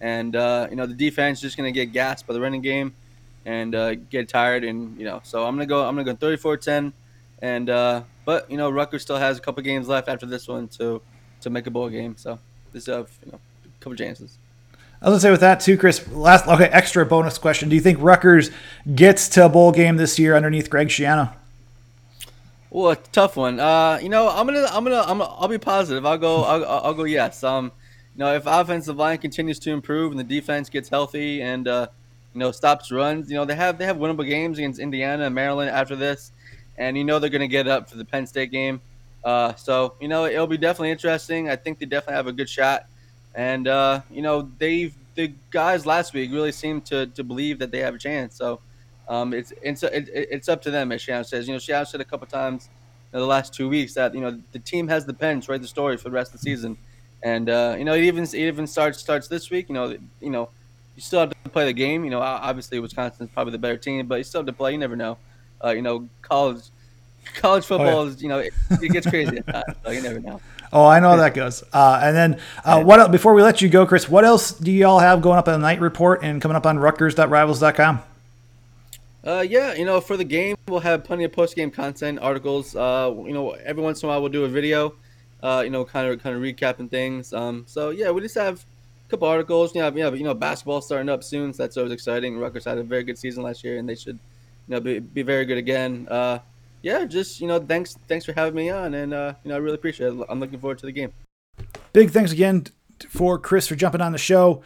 and 0.00 0.32
you 0.32 0.76
know 0.76 0.86
the 0.86 0.94
defense 0.94 1.38
is 1.38 1.42
just 1.42 1.58
going 1.58 1.70
to 1.70 1.78
get 1.78 1.92
gassed 1.92 2.26
by 2.26 2.32
the 2.32 2.40
running 2.40 2.62
game 2.62 2.94
and 3.44 3.74
uh, 3.74 3.94
get 3.94 4.28
tired. 4.28 4.64
And 4.64 4.98
you 4.98 5.04
know, 5.04 5.20
so 5.24 5.44
I'm 5.44 5.54
gonna 5.54 5.66
go. 5.66 5.86
I'm 5.86 5.96
gonna 5.96 6.14
go 6.14 6.26
34-10, 6.26 6.92
and 7.42 7.70
uh, 7.70 8.02
but 8.24 8.50
you 8.50 8.56
know, 8.56 8.70
Rutgers 8.70 9.02
still 9.02 9.16
has 9.16 9.38
a 9.38 9.40
couple 9.40 9.62
games 9.62 9.88
left 9.88 10.08
after 10.08 10.26
this 10.26 10.48
one 10.48 10.68
to 10.68 11.00
to 11.40 11.50
make 11.50 11.66
a 11.66 11.70
bowl 11.70 11.88
game. 11.88 12.16
So 12.16 12.38
there's 12.72 12.88
a 12.88 13.06
you 13.24 13.32
know 13.32 13.40
couple 13.80 13.96
chances. 13.96 14.36
I 15.02 15.08
was 15.08 15.12
gonna 15.12 15.20
say 15.20 15.30
with 15.30 15.40
that 15.40 15.60
too, 15.60 15.78
Chris. 15.78 16.06
Last 16.08 16.46
okay, 16.46 16.66
extra 16.66 17.06
bonus 17.06 17.38
question: 17.38 17.68
Do 17.68 17.74
you 17.74 17.80
think 17.80 17.98
Rutgers 18.00 18.50
gets 18.94 19.28
to 19.30 19.46
a 19.46 19.48
bowl 19.48 19.72
game 19.72 19.96
this 19.96 20.18
year 20.18 20.36
underneath 20.36 20.68
Greg 20.68 20.88
Schiano? 20.88 21.32
Well, 22.70 22.92
a 22.92 22.96
tough 22.96 23.36
one. 23.36 23.58
Uh, 23.58 23.98
you 24.00 24.08
know, 24.08 24.28
I'm 24.28 24.46
gonna, 24.46 24.66
I'm 24.70 24.84
gonna, 24.84 25.02
I'm, 25.04 25.22
I'll 25.22 25.48
be 25.48 25.58
positive. 25.58 26.06
I'll 26.06 26.18
go, 26.18 26.44
I'll, 26.44 26.64
I'll 26.64 26.94
go 26.94 27.04
yes. 27.04 27.42
Um, 27.42 27.72
you 28.14 28.20
know, 28.20 28.34
if 28.34 28.44
offensive 28.46 28.96
line 28.96 29.18
continues 29.18 29.58
to 29.60 29.70
improve 29.70 30.12
and 30.12 30.20
the 30.20 30.24
defense 30.24 30.68
gets 30.68 30.88
healthy 30.88 31.42
and 31.42 31.66
uh, 31.66 31.88
you 32.34 32.38
know, 32.38 32.52
stops 32.52 32.92
runs. 32.92 33.30
You 33.30 33.36
know, 33.36 33.44
they 33.44 33.56
have 33.56 33.78
they 33.78 33.86
have 33.86 33.96
winnable 33.96 34.26
games 34.26 34.58
against 34.58 34.78
Indiana 34.78 35.24
and 35.24 35.34
Maryland 35.34 35.70
after 35.70 35.96
this, 35.96 36.32
and 36.76 36.96
you 36.96 37.04
know 37.04 37.18
they're 37.18 37.30
going 37.30 37.40
to 37.40 37.48
get 37.48 37.66
up 37.66 37.88
for 37.90 37.96
the 37.96 38.04
Penn 38.04 38.26
State 38.26 38.52
game. 38.52 38.80
Uh, 39.24 39.54
so 39.54 39.94
you 40.00 40.08
know 40.08 40.26
it'll 40.26 40.46
be 40.46 40.58
definitely 40.58 40.90
interesting. 40.90 41.48
I 41.48 41.56
think 41.56 41.78
they 41.78 41.86
definitely 41.86 42.14
have 42.14 42.26
a 42.26 42.32
good 42.32 42.48
shot, 42.48 42.86
and 43.34 43.68
uh, 43.68 44.00
you 44.10 44.22
know 44.22 44.50
they've 44.58 44.94
the 45.14 45.32
guys 45.50 45.86
last 45.86 46.14
week 46.14 46.30
really 46.32 46.52
seemed 46.52 46.84
to, 46.86 47.06
to 47.06 47.24
believe 47.24 47.58
that 47.58 47.70
they 47.70 47.80
have 47.80 47.94
a 47.94 47.98
chance. 47.98 48.36
So 48.36 48.60
um, 49.08 49.32
it's 49.32 49.52
it's 49.62 49.82
it's 49.82 50.48
up 50.48 50.62
to 50.62 50.70
them, 50.70 50.92
as 50.92 51.02
Schiano 51.02 51.26
says. 51.26 51.46
You 51.46 51.54
know, 51.54 51.58
Schiano 51.58 51.86
said 51.86 52.00
a 52.00 52.04
couple 52.04 52.26
times 52.26 52.68
in 53.12 53.18
the 53.18 53.26
last 53.26 53.52
two 53.52 53.68
weeks 53.68 53.94
that 53.94 54.14
you 54.14 54.20
know 54.20 54.40
the 54.52 54.58
team 54.58 54.88
has 54.88 55.04
the 55.04 55.14
pen 55.14 55.40
to 55.40 55.52
write 55.52 55.62
the 55.62 55.68
story 55.68 55.96
for 55.96 56.04
the 56.04 56.10
rest 56.12 56.32
of 56.32 56.40
the 56.40 56.44
season, 56.44 56.76
and 57.22 57.50
uh, 57.50 57.74
you 57.78 57.84
know 57.84 57.94
it 57.94 58.04
even 58.04 58.24
it 58.24 58.34
even 58.34 58.66
starts 58.66 58.98
starts 58.98 59.28
this 59.28 59.50
week. 59.50 59.68
You 59.68 59.74
know, 59.74 59.96
you 60.20 60.30
know 60.30 60.48
you 60.94 61.02
still 61.02 61.20
have 61.20 61.30
to 61.30 61.50
play 61.50 61.64
the 61.64 61.72
game. 61.72 62.04
You 62.04 62.10
know, 62.10 62.20
obviously 62.20 62.78
Wisconsin's 62.78 63.30
probably 63.30 63.52
the 63.52 63.58
better 63.58 63.76
team, 63.76 64.06
but 64.06 64.16
you 64.16 64.24
still 64.24 64.40
have 64.40 64.46
to 64.46 64.52
play. 64.52 64.72
You 64.72 64.78
never 64.78 64.96
know. 64.96 65.18
Uh, 65.62 65.70
you 65.70 65.82
know, 65.82 66.08
college 66.22 66.62
college 67.34 67.64
football 67.64 68.00
oh, 68.00 68.04
yeah. 68.04 68.10
is 68.10 68.22
you 68.22 68.28
know 68.28 68.38
it, 68.38 68.52
it 68.82 68.92
gets 68.92 69.06
crazy 69.08 69.38
so 69.84 69.90
you 69.90 70.02
never 70.02 70.20
know. 70.20 70.40
Oh, 70.72 70.86
I 70.86 71.00
know 71.00 71.10
how 71.10 71.16
that 71.16 71.34
goes. 71.34 71.64
Uh, 71.72 72.00
and 72.02 72.16
then 72.16 72.40
uh, 72.64 72.82
what 72.82 73.10
before 73.10 73.34
we 73.34 73.42
let 73.42 73.60
you 73.60 73.68
go, 73.68 73.86
Chris? 73.86 74.08
What 74.08 74.24
else 74.24 74.52
do 74.52 74.70
y'all 74.70 75.00
have 75.00 75.20
going 75.20 75.38
up 75.38 75.48
on 75.48 75.54
the 75.54 75.58
Knight 75.58 75.80
Report 75.80 76.20
and 76.22 76.40
coming 76.40 76.56
up 76.56 76.64
on 76.64 76.78
Rutgers.rivals.com? 76.78 78.02
Uh, 79.22 79.44
yeah, 79.46 79.74
you 79.74 79.84
know, 79.84 80.00
for 80.00 80.16
the 80.16 80.24
game, 80.24 80.56
we'll 80.68 80.80
have 80.80 81.04
plenty 81.04 81.24
of 81.24 81.32
post-game 81.32 81.70
content, 81.70 82.18
articles. 82.20 82.74
Uh, 82.74 83.12
you 83.26 83.32
know, 83.32 83.50
every 83.50 83.82
once 83.82 84.02
in 84.02 84.08
a 84.08 84.12
while 84.12 84.20
we'll 84.20 84.30
do 84.30 84.44
a 84.44 84.48
video. 84.48 84.94
Uh, 85.42 85.62
you 85.64 85.70
know, 85.70 85.84
kind 85.84 86.06
of 86.06 86.22
kind 86.22 86.36
of 86.36 86.42
recapping 86.42 86.88
things. 86.88 87.32
Um, 87.32 87.64
so 87.66 87.90
yeah, 87.90 88.10
we 88.10 88.20
just 88.20 88.36
have 88.36 88.64
a 89.06 89.10
couple 89.10 89.26
articles. 89.26 89.74
You 89.74 89.82
know, 89.82 89.90
know, 89.90 90.12
you 90.14 90.24
know, 90.24 90.34
basketball 90.34 90.80
starting 90.80 91.08
up 91.08 91.24
soon, 91.24 91.52
so 91.52 91.64
that's 91.64 91.76
always 91.76 91.92
exciting. 91.92 92.38
Rutgers 92.38 92.64
had 92.64 92.78
a 92.78 92.82
very 92.82 93.02
good 93.02 93.18
season 93.18 93.42
last 93.42 93.64
year, 93.64 93.78
and 93.78 93.88
they 93.88 93.94
should, 93.94 94.18
you 94.68 94.74
know, 94.74 94.80
be, 94.80 95.00
be 95.00 95.22
very 95.22 95.44
good 95.44 95.58
again. 95.58 96.06
Uh, 96.10 96.38
yeah, 96.82 97.04
just 97.04 97.40
you 97.40 97.46
know, 97.46 97.58
thanks 97.58 97.96
thanks 98.08 98.24
for 98.24 98.32
having 98.32 98.54
me 98.54 98.70
on, 98.70 98.94
and 98.94 99.12
uh, 99.12 99.34
you 99.44 99.50
know, 99.50 99.56
I 99.56 99.58
really 99.58 99.74
appreciate 99.74 100.12
it. 100.12 100.26
I'm 100.28 100.40
looking 100.40 100.58
forward 100.58 100.78
to 100.78 100.86
the 100.86 100.92
game. 100.92 101.12
Big 101.92 102.10
thanks 102.10 102.32
again 102.32 102.66
for 103.08 103.38
Chris 103.38 103.66
for 103.66 103.74
jumping 103.74 104.00
on 104.00 104.12
the 104.12 104.18
show. 104.18 104.62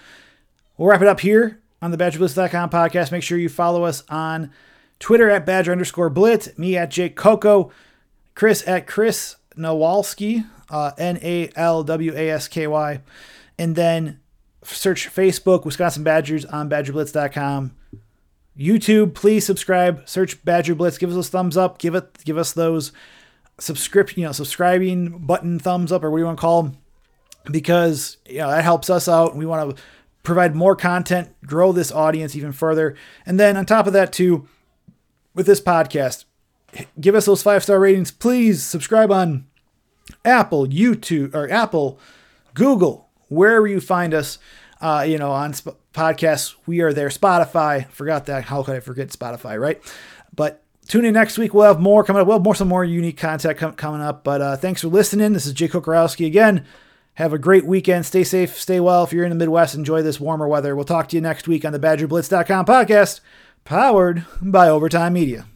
We'll 0.76 0.88
wrap 0.88 1.02
it 1.02 1.08
up 1.08 1.20
here 1.20 1.60
on 1.80 1.90
the 1.90 1.96
BadgerBlitz.com 1.96 2.70
podcast. 2.70 3.12
Make 3.12 3.22
sure 3.22 3.38
you 3.38 3.48
follow 3.48 3.84
us 3.84 4.04
on 4.08 4.50
Twitter 4.98 5.30
at 5.30 5.46
Badger 5.46 5.72
underscore 5.72 6.10
Blitz, 6.10 6.56
me 6.58 6.76
at 6.76 6.90
Jake 6.90 7.16
Coco, 7.16 7.70
Chris 8.34 8.66
at 8.66 8.86
Chris 8.86 9.36
Nalwasky, 9.56 10.46
uh, 10.70 10.92
N 10.98 11.18
A 11.22 11.50
L 11.56 11.82
W 11.84 12.12
A 12.14 12.30
S 12.30 12.48
K 12.48 12.66
Y, 12.66 13.00
and 13.58 13.76
then 13.76 14.20
search 14.62 15.08
Facebook 15.14 15.64
Wisconsin 15.64 16.02
Badgers 16.02 16.44
on 16.44 16.70
BadgerBlitz.com. 16.70 17.72
YouTube, 18.58 19.14
please 19.14 19.44
subscribe. 19.44 20.08
Search 20.08 20.44
Badger 20.44 20.74
Blitz. 20.74 20.98
Give 20.98 21.10
us 21.10 21.16
those 21.16 21.28
thumbs 21.28 21.56
up. 21.56 21.78
Give 21.78 21.94
it. 21.94 22.24
Give 22.24 22.38
us 22.38 22.52
those 22.52 22.92
subscription, 23.58 24.20
you 24.20 24.26
know, 24.26 24.32
subscribing 24.32 25.18
button 25.26 25.58
thumbs 25.58 25.92
up 25.92 26.02
or 26.02 26.10
what 26.10 26.18
do 26.18 26.22
you 26.22 26.26
want 26.26 26.38
to 26.38 26.40
call 26.40 26.62
them? 26.62 26.76
Because 27.50 28.16
you 28.26 28.38
know 28.38 28.50
that 28.50 28.64
helps 28.64 28.90
us 28.90 29.08
out. 29.08 29.36
We 29.36 29.46
want 29.46 29.76
to 29.76 29.82
provide 30.22 30.54
more 30.54 30.74
content, 30.74 31.34
grow 31.46 31.72
this 31.72 31.92
audience 31.92 32.34
even 32.34 32.52
further, 32.52 32.96
and 33.26 33.38
then 33.38 33.56
on 33.56 33.66
top 33.66 33.86
of 33.86 33.92
that 33.92 34.12
too, 34.12 34.48
with 35.34 35.46
this 35.46 35.60
podcast, 35.60 36.24
give 36.98 37.14
us 37.14 37.26
those 37.26 37.42
five 37.42 37.62
star 37.62 37.78
ratings. 37.78 38.10
Please 38.10 38.62
subscribe 38.62 39.12
on 39.12 39.46
Apple, 40.24 40.66
YouTube, 40.66 41.34
or 41.34 41.50
Apple, 41.50 41.98
Google, 42.54 43.08
wherever 43.28 43.66
you 43.66 43.80
find 43.80 44.14
us. 44.14 44.38
Uh, 44.84 45.00
you 45.00 45.16
know, 45.16 45.30
on 45.30 45.54
sp- 45.56 45.80
podcasts, 45.94 46.56
we 46.66 46.82
are 46.82 46.92
there. 46.92 47.08
Spotify, 47.08 47.88
forgot 47.88 48.26
that. 48.26 48.44
How 48.44 48.62
could 48.62 48.76
I 48.76 48.80
forget 48.80 49.08
Spotify, 49.08 49.58
right? 49.58 49.80
But 50.36 50.62
tune 50.86 51.06
in 51.06 51.14
next 51.14 51.38
week. 51.38 51.54
We'll 51.54 51.64
have 51.64 51.80
more 51.80 52.04
coming 52.04 52.20
up. 52.20 52.26
We'll 52.26 52.36
have 52.36 52.44
more, 52.44 52.54
some 52.54 52.68
more 52.68 52.84
unique 52.84 53.16
content 53.16 53.56
com- 53.56 53.72
coming 53.76 54.02
up. 54.02 54.24
But 54.24 54.42
uh, 54.42 54.56
thanks 54.56 54.82
for 54.82 54.88
listening. 54.88 55.32
This 55.32 55.46
is 55.46 55.54
Jake 55.54 55.72
Kokorowski 55.72 56.26
again. 56.26 56.66
Have 57.14 57.32
a 57.32 57.38
great 57.38 57.64
weekend. 57.64 58.04
Stay 58.04 58.24
safe. 58.24 58.58
Stay 58.58 58.78
well. 58.78 59.04
If 59.04 59.12
you're 59.14 59.24
in 59.24 59.30
the 59.30 59.36
Midwest, 59.36 59.74
enjoy 59.74 60.02
this 60.02 60.20
warmer 60.20 60.46
weather. 60.46 60.76
We'll 60.76 60.84
talk 60.84 61.08
to 61.08 61.16
you 61.16 61.22
next 61.22 61.48
week 61.48 61.64
on 61.64 61.72
the 61.72 61.78
BadgerBlitz.com 61.78 62.66
podcast, 62.66 63.20
powered 63.64 64.26
by 64.42 64.68
Overtime 64.68 65.14
Media. 65.14 65.46